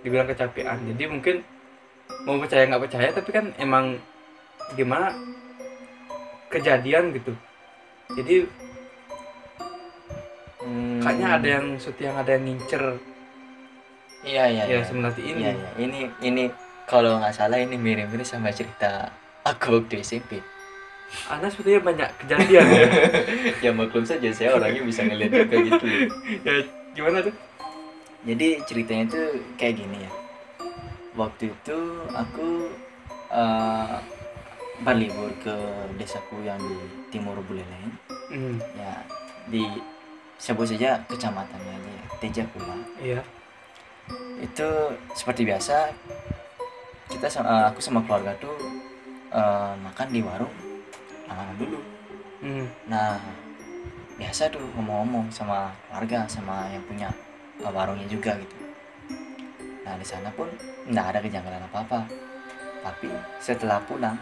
dibilang 0.00 0.28
kecapean. 0.30 0.78
Jadi 0.94 1.04
mungkin 1.10 1.36
mau 2.24 2.38
percaya 2.40 2.64
nggak 2.70 2.82
percaya, 2.88 3.08
tapi 3.12 3.30
kan 3.34 3.52
emang 3.58 3.98
gimana 4.78 5.12
kejadian 6.48 7.12
gitu. 7.14 7.32
Jadi 8.16 8.48
Hmm. 10.58 10.98
kayaknya 11.00 11.28
ada 11.38 11.48
yang 11.48 11.66
yang 12.02 12.16
ada 12.18 12.30
yang 12.34 12.44
ngincer 12.44 12.84
Iya 14.26 14.44
iya. 14.50 14.62
ya 14.66 14.82
iya. 14.82 14.90
melati 14.90 15.22
ini. 15.22 15.40
Iya, 15.46 15.52
iya. 15.54 15.70
Ini 15.78 16.00
ini 16.26 16.42
kalau 16.90 17.22
nggak 17.22 17.30
salah 17.30 17.62
ini 17.62 17.78
mirip-mirip 17.78 18.26
sama 18.26 18.50
cerita 18.50 19.14
aku 19.46 19.78
waktu 19.78 20.02
SMP. 20.02 20.42
Anda 21.30 21.48
sepertinya 21.48 21.80
banyak 21.86 22.10
kejadian 22.20 22.66
ya. 22.68 22.84
ya 23.64 23.70
maklum 23.72 24.04
saja 24.04 24.28
saya 24.34 24.58
orangnya 24.58 24.82
bisa 24.82 25.06
ngeliat 25.06 25.30
kayak 25.46 25.62
gitu. 25.70 25.86
ya 26.46 26.54
gimana 26.92 27.22
tuh? 27.22 27.34
Jadi 28.26 28.48
ceritanya 28.66 29.04
itu 29.08 29.20
kayak 29.54 29.74
gini 29.78 29.98
ya. 30.04 30.12
Waktu 31.14 31.54
itu 31.54 31.78
aku 32.10 32.48
eh, 33.30 33.96
berlibur 34.80 35.30
ke 35.38 35.54
desaku 35.94 36.42
yang 36.42 36.58
di 36.58 36.76
timur 37.08 37.38
Buleleng. 37.42 37.90
Hmm, 38.28 38.56
Ya 38.74 38.92
di 39.48 39.64
sebut 40.36 40.68
saja 40.68 41.00
kecamatannya 41.06 41.72
aja 41.72 41.90
ya, 41.90 42.04
Tejakula. 42.20 42.76
iya. 43.00 43.20
itu 44.38 44.64
seperti 45.12 45.42
biasa 45.44 45.90
kita 47.08 47.26
sama 47.26 47.48
eh, 47.50 47.64
aku 47.68 47.80
sama 47.82 48.00
keluarga 48.00 48.32
tuh 48.38 48.54
eh, 49.28 49.72
makan 49.76 50.08
di 50.08 50.20
warung 50.22 50.52
lama 51.26 51.52
dulu 51.56 51.80
Hmm, 52.38 52.70
nah 52.86 53.18
biasa 54.14 54.46
tuh 54.46 54.62
ngomong-ngomong 54.78 55.26
sama 55.28 55.74
keluarga 55.90 56.22
sama 56.30 56.70
yang 56.70 56.84
punya 56.86 57.10
eh, 57.58 57.66
warungnya 57.68 58.06
juga 58.06 58.38
gitu 58.38 58.56
nah 59.82 59.98
di 59.98 60.06
sana 60.06 60.30
pun 60.30 60.46
nggak 60.86 61.06
ada 61.08 61.18
kejanggalan 61.18 61.64
apa 61.64 61.78
apa 61.82 62.00
tapi 62.80 63.10
setelah 63.40 63.82
pulang 63.82 64.14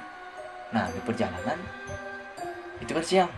nah 0.74 0.90
di 0.90 1.00
perjalanan 1.02 1.58
itu 2.82 2.92
kan 2.92 3.04
siang. 3.04 3.32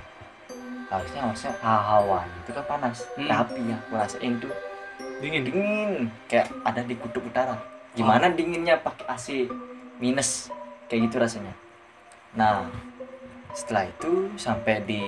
Harusnya 0.89 1.21
harusnya 1.21 1.53
hawan 1.61 2.27
itu 2.45 2.51
kan 2.57 2.65
panas. 2.65 3.05
Hmm. 3.15 3.29
tapi 3.29 3.61
yang 3.61 3.81
aku 3.89 3.93
rasain 3.97 4.41
tuh 4.41 4.53
dingin. 5.21 5.45
dingin. 5.45 5.91
Kayak 6.27 6.49
ada 6.65 6.81
di 6.83 6.95
kutub 6.97 7.25
utara. 7.29 7.61
Gimana 7.93 8.33
dinginnya 8.33 8.81
pakai 8.81 9.05
AC 9.09 9.27
minus? 10.01 10.49
Kayak 10.89 11.13
gitu 11.13 11.17
rasanya. 11.21 11.53
Nah 12.33 12.69
setelah 13.53 13.89
itu 13.89 14.33
sampai 14.37 14.85
di 14.85 15.03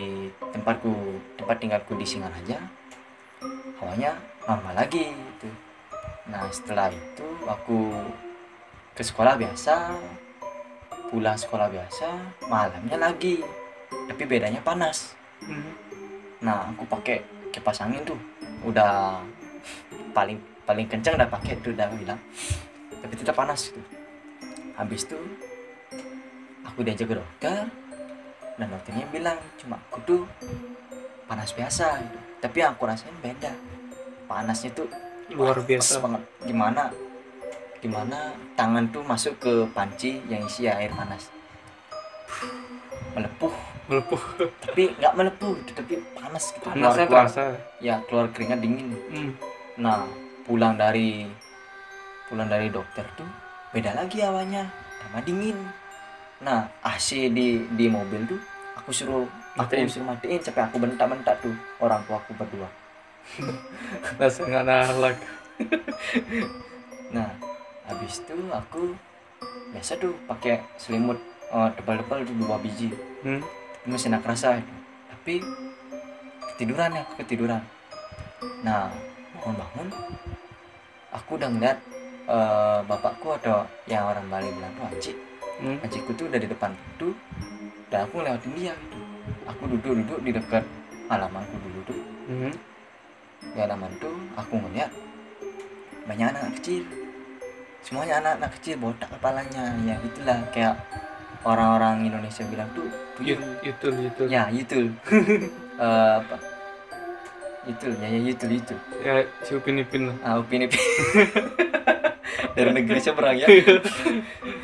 tempatku 0.52 0.92
tempat 1.36 1.56
tinggalku 1.60 1.92
di 1.96 2.08
Singaraja 2.08 2.58
hawanya 3.80 4.16
normal 4.44 4.74
lagi 4.76 5.12
gitu. 5.12 5.48
Nah 6.28 6.44
setelah 6.52 6.92
itu 6.92 7.26
aku 7.48 7.94
ke 8.92 9.02
sekolah 9.04 9.40
biasa 9.40 9.96
pulang 11.10 11.36
sekolah 11.36 11.68
biasa 11.68 12.06
malamnya 12.46 12.96
lagi 12.96 13.42
tapi 14.08 14.22
bedanya 14.24 14.62
panas 14.62 15.18
Hmm, 15.40 15.72
Nah, 16.40 16.68
aku 16.68 16.84
pakai 16.84 17.20
kipas 17.48 17.80
angin 17.80 18.04
tuh. 18.04 18.16
Udah 18.64 19.20
paling 20.12 20.36
paling 20.64 20.84
kencang 20.88 21.16
udah 21.16 21.28
pakai 21.28 21.56
tuh 21.60 21.72
udah 21.72 21.88
bilang. 21.96 22.20
Tapi 23.00 23.12
tetap 23.16 23.36
panas 23.36 23.72
gitu. 23.72 23.80
Habis 24.76 25.08
itu 25.08 25.16
aku 26.64 26.84
diajak 26.84 27.08
ke 27.08 27.16
dokter 27.16 27.68
dan 28.60 28.66
dokternya 28.68 29.08
bilang 29.08 29.40
cuma 29.56 29.80
aku 29.88 29.98
tuh 30.04 30.22
panas 31.24 31.52
biasa 31.56 32.04
gitu. 32.04 32.18
Tapi 32.40 32.56
yang 32.60 32.72
aku 32.76 32.84
rasain 32.84 33.16
beda. 33.20 33.52
Panasnya 34.28 34.72
tuh 34.72 34.88
luar 35.32 35.60
biasa. 35.60 36.00
banget. 36.04 36.22
Gimana 36.44 36.92
gimana 37.80 38.16
tangan 38.54 38.84
tuh 38.88 39.02
masuk 39.02 39.34
ke 39.38 39.52
panci 39.70 40.20
yang 40.26 40.44
isi 40.44 40.64
air 40.64 40.88
panas. 40.90 41.32
Melepuh 43.10 43.52
Melepuh. 43.84 44.22
tapi 44.62 44.94
nggak 44.94 45.12
melepuh 45.12 45.52
gitu, 45.58 45.72
tapi 45.74 45.98
panas 46.14 46.54
gitu 46.54 46.62
Panasnya 46.62 47.04
keluar, 47.04 47.26
terasa. 47.26 47.44
ya 47.80 47.98
keluar 48.06 48.30
keringat 48.30 48.62
dingin 48.62 48.94
Hmm, 49.10 49.30
nah 49.74 50.06
pulang 50.46 50.78
dari 50.78 51.26
pulang 52.30 52.46
dari 52.46 52.70
dokter 52.70 53.02
tuh 53.14 53.26
beda 53.70 53.98
lagi 53.98 54.22
awalnya 54.22 54.62
tambah 55.02 55.26
dingin 55.26 55.58
nah 56.38 56.70
AC 56.80 57.28
di 57.28 57.66
di 57.68 57.90
mobil 57.90 58.30
tuh 58.30 58.38
aku 58.78 58.94
suruh 58.94 59.26
aku 59.58 59.66
Matiin. 59.66 59.90
suruh 59.90 60.06
matiin 60.06 60.38
sampai 60.38 60.62
aku 60.64 60.78
bentak-bentak 60.78 61.34
tuh 61.42 61.52
orang 61.82 61.98
tua 62.06 62.16
aku 62.16 62.30
berdua 62.38 62.70
nggak 64.22 64.64
nalak. 64.64 65.16
nah 67.10 67.26
habis 67.90 68.22
itu 68.22 68.34
aku 68.54 68.94
biasa 69.74 69.98
tuh 69.98 70.14
pakai 70.30 70.62
selimut 70.78 71.18
eh, 71.50 71.70
tebal-tebal 71.74 72.22
tuh 72.22 72.34
dua 72.38 72.56
biji. 72.62 72.94
Hmm. 73.26 73.42
tapi 73.80 73.96
masih 73.96 74.12
nak 74.12 74.24
rasa 74.24 74.60
itu 74.60 74.74
tapi 75.08 75.34
ketiduran 76.54 76.96
ya 76.96 77.00
aku 77.04 77.12
ketiduran. 77.20 77.62
Nah 78.64 78.88
bangun-bangun 79.36 79.88
aku 81.12 81.30
udah 81.36 81.48
ngeliat 81.50 81.78
eh, 82.30 82.80
bapakku 82.86 83.34
atau 83.42 83.66
yang 83.90 84.06
orang 84.06 84.26
Bali 84.30 84.48
bilang 84.54 84.72
tuh 84.78 84.86
Aji 84.88 85.12
Hmm. 85.60 85.76
Ajiku 85.84 86.16
tuh 86.16 86.24
udah 86.32 86.40
di 86.40 86.48
depan 86.48 86.72
pintu 86.72 87.12
dan 87.92 88.08
aku 88.08 88.24
ngelewatin 88.24 88.52
dia 88.56 88.72
gitu. 88.72 88.98
Aku 89.44 89.62
duduk-duduk 89.68 90.18
di 90.24 90.30
dekat 90.32 90.64
halamanku 91.12 91.52
dulu 91.60 91.80
tuh. 91.84 92.00
Hmm. 92.30 92.54
di 93.40 93.56
halaman 93.56 93.88
tuh 93.96 94.12
aku 94.36 94.52
ngeliat 94.60 94.92
banyak 96.04 96.28
anak 96.28 96.60
kecil 96.60 96.84
semuanya 97.80 98.20
anak-anak 98.20 98.50
kecil 98.58 98.74
botak 98.78 99.08
kepalanya. 99.10 99.64
Ya 99.82 99.96
itulah 99.98 100.38
kayak 100.50 100.74
orang-orang 101.42 102.04
Indonesia 102.04 102.44
bilang 102.46 102.68
tuh 102.70 102.86
tuyul 103.16 103.40
Itu 103.60 103.88
itu. 103.90 104.22
ya 104.28 104.48
itu 104.48 104.78
Eh, 105.80 106.12
apa? 106.20 106.36
Itu 107.64 107.88
ya 107.96 108.06
ya 108.06 108.20
itu 108.20 108.44
itu 108.46 108.74
Ya 109.00 109.12
si 109.40 109.56
Upin 109.56 109.80
Ipin 109.80 110.12
lah. 110.12 110.16
ah 110.20 110.34
upin 110.36 110.60
ipin. 110.62 110.76
Dari 112.56 112.70
negeri 112.70 113.00
seberang 113.00 113.36
ya? 113.36 113.48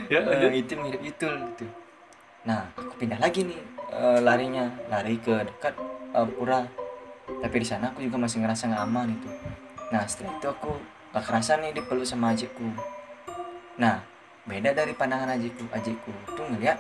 Ya. 0.07 0.23
Lanjut. 0.23 0.55
itu 0.55 0.73
mirip 0.79 1.03
itu 1.03 1.27
gitu. 1.27 1.67
Nah 2.47 2.71
aku 2.79 2.95
pindah 2.95 3.19
lagi 3.19 3.43
nih 3.43 3.59
eh, 3.91 4.21
larinya. 4.21 4.69
Lari 4.87 5.17
ke 5.19 5.35
dekat 5.43 5.75
eh, 6.13 6.29
pura. 6.31 6.63
Tapi 7.27 7.57
di 7.59 7.67
sana 7.67 7.91
aku 7.91 8.01
juga 8.01 8.17
masih 8.17 8.39
ngerasa 8.39 8.71
nggak 8.71 8.85
aman 8.85 9.09
itu 9.11 9.27
nah 9.87 10.03
setelah 10.03 10.35
itu 10.35 10.47
aku 10.47 10.75
gak 11.11 11.23
kerasa 11.23 11.59
nih 11.59 11.71
dipeluk 11.71 12.03
sama 12.03 12.35
ajikku 12.35 12.67
nah 13.77 14.01
beda 14.47 14.73
dari 14.73 14.93
pandangan 14.97 15.37
ajikku 15.37 15.65
ajikku 15.73 16.11
tuh 16.33 16.45
ngeliat 16.49 16.79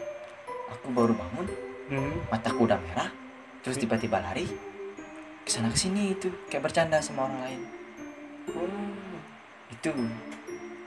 aku 0.72 0.90
baru 0.92 1.12
bangun 1.12 1.48
Hmm. 1.86 2.18
mataku 2.34 2.66
udah 2.66 2.82
merah 2.82 3.06
terus 3.62 3.78
tiba-tiba 3.78 4.18
lari 4.18 4.42
ke 5.46 5.54
sana 5.54 5.70
ke 5.70 5.78
sini 5.78 6.18
itu 6.18 6.26
kayak 6.50 6.66
bercanda 6.66 6.98
sama 6.98 7.30
orang 7.30 7.38
lain. 7.46 7.62
Oh. 8.50 9.22
itu. 9.70 9.94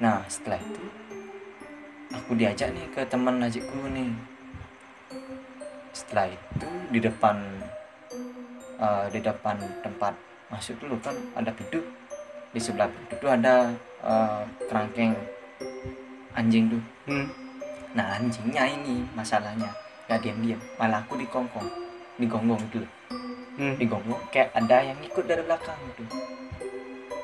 Nah 0.03 0.19
setelah 0.27 0.59
itu 0.59 0.83
aku 2.11 2.35
diajak 2.35 2.75
nih 2.75 2.83
ke 2.91 3.07
teman 3.07 3.39
najikku 3.39 3.79
nih. 3.95 4.11
Setelah 5.95 6.27
itu 6.35 6.67
di 6.91 6.99
depan 6.99 7.39
eh, 8.75 9.05
di 9.15 9.23
depan 9.23 9.55
tempat 9.79 10.11
masuk 10.51 10.75
dulu 10.83 10.99
kan 10.99 11.15
ada 11.39 11.55
pintu. 11.55 11.79
Di 12.51 12.59
sebelah 12.59 12.91
pintu 12.91 13.15
tuh 13.23 13.31
ada 13.31 13.71
eh, 14.03 14.43
kerangkeng 14.67 15.15
anjing 16.37 16.69
tuh. 16.69 16.83
Hmm. 17.09 17.27
nah 17.97 18.17
anjingnya 18.21 18.69
ini 18.69 19.01
masalahnya. 19.17 19.69
Nggak 20.05 20.19
diam-diam. 20.21 20.61
Malah 20.77 21.01
aku 21.05 21.17
dikongkong 21.17 21.69
digonggong 22.21 22.61
loh. 22.73 22.91
Hmm. 23.59 23.75
digonggong 23.75 24.23
kayak 24.31 24.55
ada 24.55 24.83
yang 24.85 24.99
ikut 25.03 25.25
dari 25.25 25.41
belakang 25.43 25.75
gitu. 25.93 26.03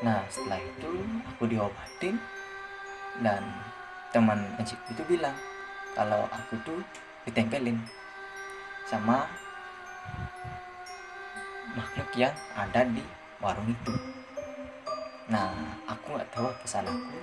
Nah 0.03 0.25
setelah 0.27 0.59
itu 0.59 0.91
aku 1.29 1.43
diobatin 1.47 2.19
dan 3.23 3.41
teman 4.11 4.43
anjing 4.59 4.79
itu 4.91 5.01
bilang 5.07 5.35
kalau 5.95 6.27
aku 6.27 6.59
tuh 6.67 6.79
ditempelin 7.23 7.79
sama 8.85 9.25
makhluk 11.75 12.09
yang 12.15 12.35
ada 12.57 12.83
di 12.83 13.03
warung 13.39 13.69
itu. 13.71 13.93
Nah 15.31 15.55
aku 15.87 16.19
nggak 16.19 16.29
tahu 16.35 16.51
apa 16.51 16.65
salahku 16.67 17.19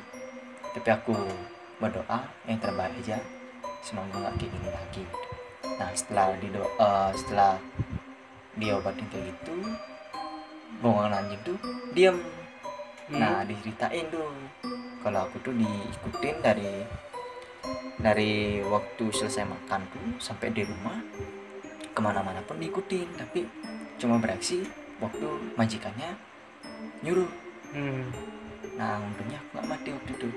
tapi 0.73 0.89
aku 0.89 1.15
berdoa 1.83 2.23
yang 2.47 2.63
terbaik 2.63 2.95
aja. 3.03 3.19
Semoga 3.83 4.15
nggak 4.15 4.39
kayak 4.39 4.51
gini 4.55 4.69
lagi. 4.71 5.05
Nah 5.83 5.91
setelah 5.99 6.31
di 6.39 6.49
setelah 7.19 7.59
diobatin 8.55 9.07
kayak 9.11 9.35
gitu 9.35 9.55
gongongan 10.79 11.25
anjing 11.25 11.41
tuh 11.43 11.59
diam 11.97 12.17
Hmm. 13.11 13.19
nah 13.19 13.43
diceritain 13.43 14.07
tuh. 14.09 14.31
Kalau 15.03 15.27
aku 15.27 15.37
tuh 15.43 15.51
diikutin 15.59 16.39
dari 16.39 16.87
dari 17.99 18.63
waktu 18.63 19.05
selesai 19.11 19.43
makan 19.43 19.83
tuh 19.91 20.07
sampai 20.23 20.55
di 20.55 20.63
rumah 20.63 21.03
ke 21.93 22.01
mana-mana 22.01 22.41
pun 22.47 22.57
diikutin. 22.63 23.11
Tapi 23.19 23.45
cuma 23.99 24.23
bereaksi 24.23 24.65
waktu 25.03 25.27
majikannya 25.59 26.15
nyuruh. 27.03 27.29
Hmm. 27.73 28.05
nah 28.77 29.01
untungnya 29.01 29.41
aku 29.41 29.49
nggak 29.59 29.69
mati 29.69 29.89
waktu 29.97 30.13
itu 30.13 30.29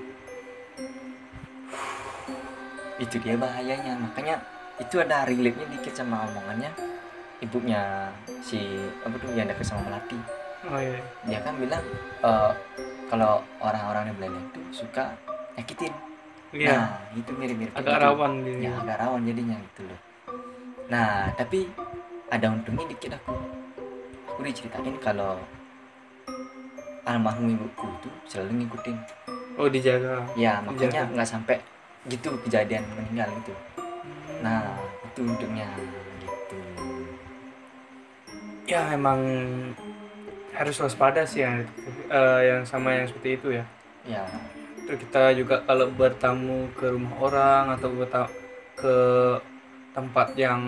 itu 2.96 3.16
dia 3.18 3.36
bahayanya 3.36 3.92
makanya 3.94 4.40
itu 4.76 4.96
ada 4.96 5.24
relate-nya 5.24 5.66
dikit 5.70 5.92
sama 5.94 6.24
omongannya 6.26 6.68
ibunya 7.38 8.08
si 8.40 8.60
apa 9.04 9.16
tuh 9.16 9.32
yang 9.32 9.46
dekat 9.46 9.66
sama 9.66 9.84
melati 9.86 10.16
Oh 10.66 10.80
iya. 10.80 10.98
dia 11.22 11.38
kan 11.40 11.54
bilang 11.54 11.84
eh, 12.20 12.52
kalau 13.06 13.38
orang-orang 13.60 14.10
di 14.10 14.14
Belanda 14.14 14.40
itu 14.42 14.60
suka 14.74 15.14
nyakitin 15.54 15.92
Iya. 16.50 16.72
nah 16.72 16.86
itu 17.12 17.30
mirip-mirip 17.32 17.74
Agak 17.74 17.98
gitu. 17.98 18.04
rawan 18.06 18.32
dia. 18.40 18.56
ya 18.64 18.72
agak 18.80 18.96
rawan 18.98 19.20
jadinya 19.22 19.56
gitu 19.60 19.80
loh 19.84 20.00
nah 20.86 21.28
tapi 21.34 21.68
ada 22.26 22.46
untungnya 22.48 22.86
dikit 22.88 23.12
aku 23.14 23.34
aku 24.30 24.40
diceritain 24.42 24.94
kalau 24.98 25.36
almarhum 27.04 27.50
ibuku 27.50 27.86
itu 27.98 28.08
selalu 28.26 28.64
ngikutin 28.64 28.96
Oh 29.56 29.68
dijaga. 29.68 30.20
ya 30.36 30.60
makanya 30.60 31.08
nggak 31.08 31.28
sampai 31.28 31.56
gitu 32.06 32.30
kejadian 32.46 32.84
meninggal 32.94 33.28
gitu 33.42 33.52
nah 34.42 34.78
itu 35.02 35.20
untungnya 35.24 35.68
gitu 36.22 36.56
ya 38.66 38.82
emang 38.92 39.20
harus 40.56 40.76
waspada 40.80 41.22
sih 41.28 41.44
yang 41.44 41.62
eh, 42.08 42.40
yang 42.48 42.62
sama 42.64 42.96
yang 42.96 43.06
seperti 43.06 43.36
itu 43.36 43.48
ya. 43.60 43.64
ya 44.08 44.24
Terus 44.86 45.02
kita 45.02 45.34
juga 45.34 45.60
kalau 45.66 45.90
bertamu 45.90 46.70
ke 46.72 46.94
rumah 46.94 47.14
orang 47.18 47.64
atau 47.74 47.90
ke 48.78 48.96
tempat 49.92 50.30
yang 50.38 50.62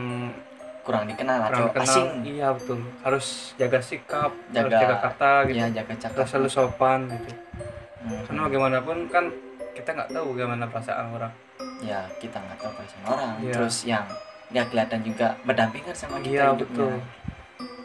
kurang 0.82 1.06
dikenal 1.06 1.46
kurang 1.46 1.54
atau 1.54 1.64
kenal, 1.70 1.86
asing 1.86 2.08
iya 2.26 2.48
betul. 2.50 2.82
Harus 3.06 3.54
jaga 3.54 3.78
sikap, 3.78 4.34
harus 4.34 4.52
Jaga- 4.52 4.80
jaga 4.82 4.96
kata 5.06 5.32
gitu. 5.46 5.56
ya 5.62 5.66
jaga 5.70 5.94
cakap 6.02 6.18
Harus 6.18 6.30
selalu 6.34 6.50
sopan 6.50 7.00
gitu. 7.08 7.30
Hmm. 8.02 8.20
Karena 8.26 8.40
bagaimanapun 8.50 8.96
kan 9.06 9.24
kita 9.78 9.90
nggak 9.94 10.10
tahu 10.10 10.26
bagaimana 10.34 10.64
perasaan 10.66 11.06
orang. 11.10 11.32
ya 11.78 12.02
kita 12.18 12.36
nggak 12.36 12.58
tahu 12.58 12.70
perasaan 12.74 13.04
orang 13.06 13.32
Iya. 13.38 13.52
terus 13.54 13.76
yang 13.86 14.04
nggak 14.50 14.66
kelihatan 14.68 15.00
juga 15.06 15.26
berdampingan 15.46 15.94
sama 15.94 16.18
kita 16.18 16.52
hidupnya 16.52 16.58
betul. 16.58 16.92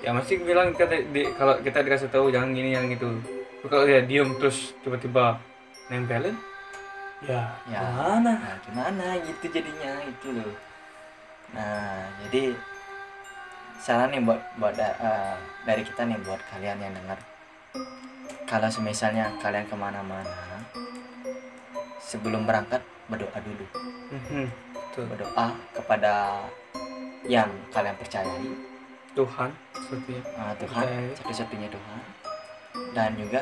Ya 0.04 0.10
masih 0.12 0.36
bilang 0.44 0.76
kita 0.76 1.00
di, 1.16 1.22
kalau 1.38 1.56
kita 1.64 1.80
dikasih 1.80 2.10
tahu 2.12 2.28
jangan 2.28 2.52
gini 2.52 2.76
yang. 2.76 2.92
Tapi 2.92 3.16
Kalau 3.64 3.88
dia 3.88 4.04
diem 4.04 4.28
terus 4.36 4.76
tiba-tiba 4.84 5.40
nempelin, 5.88 6.36
ya, 7.24 7.48
Ya. 7.72 7.80
gimana? 7.80 8.32
nah 8.36 8.56
gimana 8.60 9.06
gitu 9.24 9.46
jadinya 9.48 10.04
itu 10.04 10.28
loh 10.36 10.52
nah 11.54 12.04
jadi 12.26 12.52
saran 13.80 14.12
nih 14.12 14.20
buat 14.20 14.42
buat 14.58 14.74
eh, 14.76 15.36
dari 15.64 15.86
kita 15.86 16.04
nih 16.04 16.20
buat 16.26 16.42
kalian 16.52 16.82
yang 16.82 16.92
dengar 16.92 17.20
kalau 18.44 18.68
semisalnya 18.68 19.32
kalian 19.40 19.64
ke 19.64 19.76
mana-mana 19.78 20.53
sebelum 22.04 22.44
berangkat 22.44 22.82
berdoa 23.08 23.40
dulu 23.40 23.66
Mhm, 24.12 24.46
Betul. 24.74 25.06
berdoa 25.10 25.48
kepada 25.74 26.46
yang 27.24 27.50
kalian 27.72 27.96
percayai 27.96 28.52
Tuhan 29.14 29.50
seperti 29.74 30.20
uh, 30.34 30.54
Tuhan 30.58 30.86
satu-satunya 31.16 31.70
Tuhan 31.70 32.02
dan 32.92 33.16
juga 33.16 33.42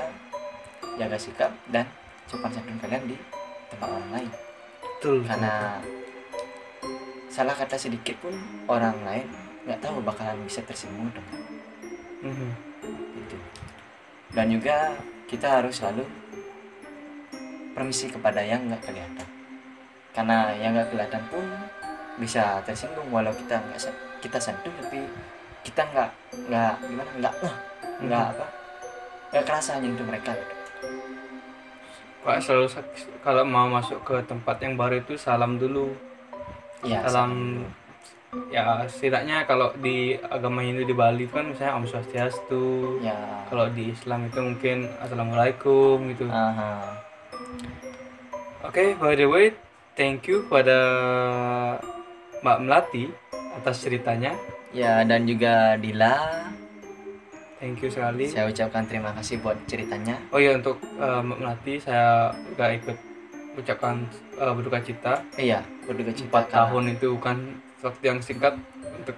jaga 0.95 1.18
sikap 1.18 1.51
dan 1.68 1.88
sopan 2.26 2.51
santun 2.51 2.78
kalian 2.78 3.03
di 3.05 3.18
tempat 3.68 3.89
orang 3.89 4.12
lain 4.14 4.32
betul. 4.82 5.18
karena 5.24 5.80
salah 7.28 7.55
kata 7.55 7.76
sedikit 7.76 8.20
pun 8.20 8.36
orang 8.68 8.95
lain 9.01 9.28
nggak 9.64 9.80
tahu 9.80 9.99
bakalan 10.01 10.36
bisa 10.43 10.59
tersinggung 10.62 11.07
atau 11.09 11.24
enggak 11.24 11.43
Mhm. 12.22 12.49
gitu 13.18 13.38
dan 14.32 14.45
juga 14.47 14.76
kita 15.26 15.47
harus 15.59 15.80
selalu 15.80 16.03
permisi 17.72 18.12
kepada 18.12 18.44
yang 18.44 18.68
nggak 18.68 18.84
kelihatan. 18.84 19.28
Karena 20.12 20.52
yang 20.56 20.76
nggak 20.76 20.92
kelihatan 20.92 21.24
pun 21.32 21.46
bisa 22.20 22.60
tersinggung 22.68 23.08
walau 23.10 23.32
kita 23.32 23.58
nggak 23.58 23.80
kita 24.22 24.38
sentuh 24.38 24.70
tapi 24.84 25.08
kita 25.66 25.82
nggak 25.90 26.10
nggak 26.52 26.74
gimana 26.86 27.12
nggak 27.18 27.34
ngeh, 27.42 27.56
nggak 28.06 28.26
apa 28.36 28.46
nggak 29.32 29.46
kerasa 29.48 29.80
nyentuh 29.80 30.06
mereka. 30.06 30.36
Gitu. 30.36 30.56
Pak 32.22 32.38
selalu 32.44 32.68
kalau 33.26 33.44
mau 33.48 33.66
masuk 33.66 34.06
ke 34.06 34.22
tempat 34.30 34.62
yang 34.62 34.78
baru 34.78 35.02
itu 35.02 35.18
salam 35.18 35.58
dulu. 35.58 35.96
Ya 36.86 37.02
salam 37.06 37.64
ya 38.48 38.86
setidaknya 38.88 39.44
kalau 39.44 39.74
di 39.82 40.16
agama 40.30 40.64
Hindu 40.64 40.88
di 40.88 40.96
Bali 40.96 41.28
itu 41.28 41.34
kan 41.34 41.50
misalnya 41.50 41.82
Om 41.82 41.86
Swastiastu. 41.90 43.00
Ya. 43.02 43.18
Kalau 43.50 43.72
di 43.74 43.90
Islam 43.90 44.30
itu 44.30 44.38
mungkin 44.38 44.86
Assalamualaikum 45.02 45.98
gitu. 46.14 46.30
Aha. 46.30 47.11
Oke, 48.62 48.93
by 48.95 49.14
the 49.14 49.26
way, 49.26 49.53
thank 49.93 50.26
you 50.26 50.45
pada 50.45 50.78
Mbak 52.39 52.57
Melati 52.62 53.03
atas 53.53 53.82
ceritanya. 53.82 54.34
ya 54.72 55.03
dan 55.03 55.28
juga 55.28 55.76
Dila 55.76 56.47
Thank 57.59 57.84
you 57.84 57.91
sekali. 57.91 58.24
saya 58.26 58.47
ucapkan 58.47 58.88
terima 58.88 59.12
kasih 59.12 59.38
buat 59.38 59.59
ceritanya 59.68 60.16
Oh 60.32 60.39
iya 60.39 60.55
untuk 60.55 60.80
eh, 60.80 61.20
Mbak 61.20 61.38
Melati 61.38 61.74
saya 61.78 62.32
juga 62.47 62.72
ikut 62.72 62.97
ucapkan 63.53 64.07
eh, 64.34 64.53
berduka 64.55 64.80
cita. 64.80 65.14
iya 65.36 65.59
berduka 65.84 66.16
cita 66.16 66.32
Empat 66.32 66.45
karena- 66.47 66.55
tahun 66.64 66.84
itu 66.89 67.07
bukan 67.12 67.38
waktu 67.82 68.03
yang 68.05 68.20
singkat 68.20 68.55
untuk 68.95 69.18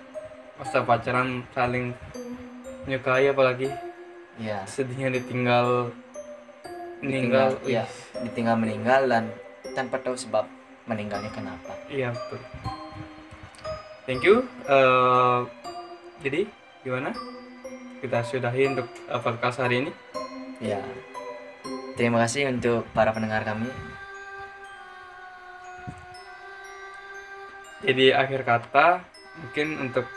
masa 0.55 0.81
pacaran 0.81 1.45
saling 1.51 1.93
menyukai 2.83 3.29
apalagi 3.29 3.69
ya 4.35 4.65
sedihnya 4.65 5.13
ditinggal 5.13 5.93
meninggal. 7.03 7.59
ditinggal 7.59 7.67
ya 7.67 7.83
ditinggal 8.23 8.55
meninggal 8.55 9.01
dan 9.11 9.23
tanpa 9.75 9.99
tahu 9.99 10.15
sebab 10.15 10.47
meninggalnya 10.87 11.31
kenapa 11.31 11.75
Iya 11.91 12.11
betul. 12.11 12.39
Thank 14.03 14.27
you. 14.27 14.43
Eh, 14.67 15.39
jadi 16.23 16.41
gimana? 16.83 17.15
Kita 18.03 18.19
sudahi 18.23 18.67
untuk 18.71 18.87
eh, 18.87 19.21
podcast 19.21 19.63
hari 19.63 19.87
ini. 19.87 19.91
ya 20.63 20.79
terima 21.99 22.23
kasih 22.23 22.49
untuk 22.49 22.87
para 22.95 23.11
pendengar 23.11 23.43
kami 23.43 23.67
Jadi 27.83 28.15
akhir 28.15 28.47
kata 28.47 29.03
mungkin 29.43 29.91
untuk 29.91 30.07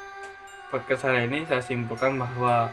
podcast 0.70 1.10
hari 1.10 1.26
ini 1.26 1.42
saya 1.50 1.58
simpulkan 1.58 2.14
bahwa 2.14 2.70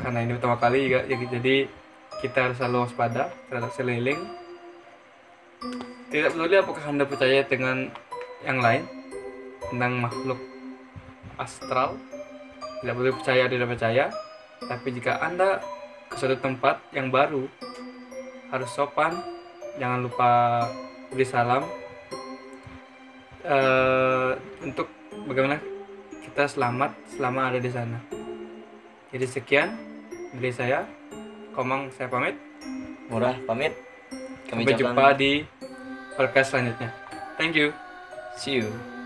karena 0.00 0.18
ini 0.24 0.32
pertama 0.36 0.56
kali 0.56 0.80
ya, 0.88 1.00
ya- 1.04 1.30
jadi 1.30 1.68
kita 2.20 2.38
harus 2.50 2.56
selalu 2.60 2.88
waspada 2.88 3.32
terhadap 3.48 3.72
seliling. 3.72 4.20
Tidak 6.10 6.34
peduli 6.34 6.56
apakah 6.58 6.84
anda 6.88 7.04
percaya 7.06 7.44
dengan 7.46 7.88
yang 8.42 8.58
lain 8.58 8.82
tentang 9.70 9.92
makhluk 10.00 10.40
astral, 11.38 11.96
tidak 12.80 12.94
perlu 12.96 13.12
percaya 13.16 13.44
tidak 13.46 13.68
percaya. 13.76 14.04
Tapi 14.60 14.88
jika 14.92 15.20
anda 15.20 15.60
ke 16.10 16.18
suatu 16.18 16.36
tempat 16.36 16.82
yang 16.92 17.08
baru 17.08 17.46
harus 18.50 18.70
sopan, 18.74 19.14
jangan 19.78 20.04
lupa 20.04 20.30
beri 21.12 21.26
salam 21.26 21.62
eh 23.40 24.36
untuk 24.60 24.90
bagaimana 25.24 25.56
kita 26.20 26.44
selamat 26.44 26.92
selama 27.16 27.40
ada 27.48 27.58
di 27.62 27.70
sana. 27.72 27.98
Jadi 29.10 29.26
sekian 29.26 29.89
dari 30.34 30.52
saya, 30.54 30.86
Komang 31.50 31.90
saya 31.94 32.06
pamit. 32.06 32.38
murah 33.10 33.34
pamit 33.42 33.74
kami 34.46 34.62
Sampai 34.62 34.78
jumpa 34.78 35.06
di 35.18 35.42
podcast 36.14 36.54
selanjutnya. 36.54 36.94
Thank 37.34 37.58
you. 37.58 37.74
see 38.38 38.62
you 38.62 38.99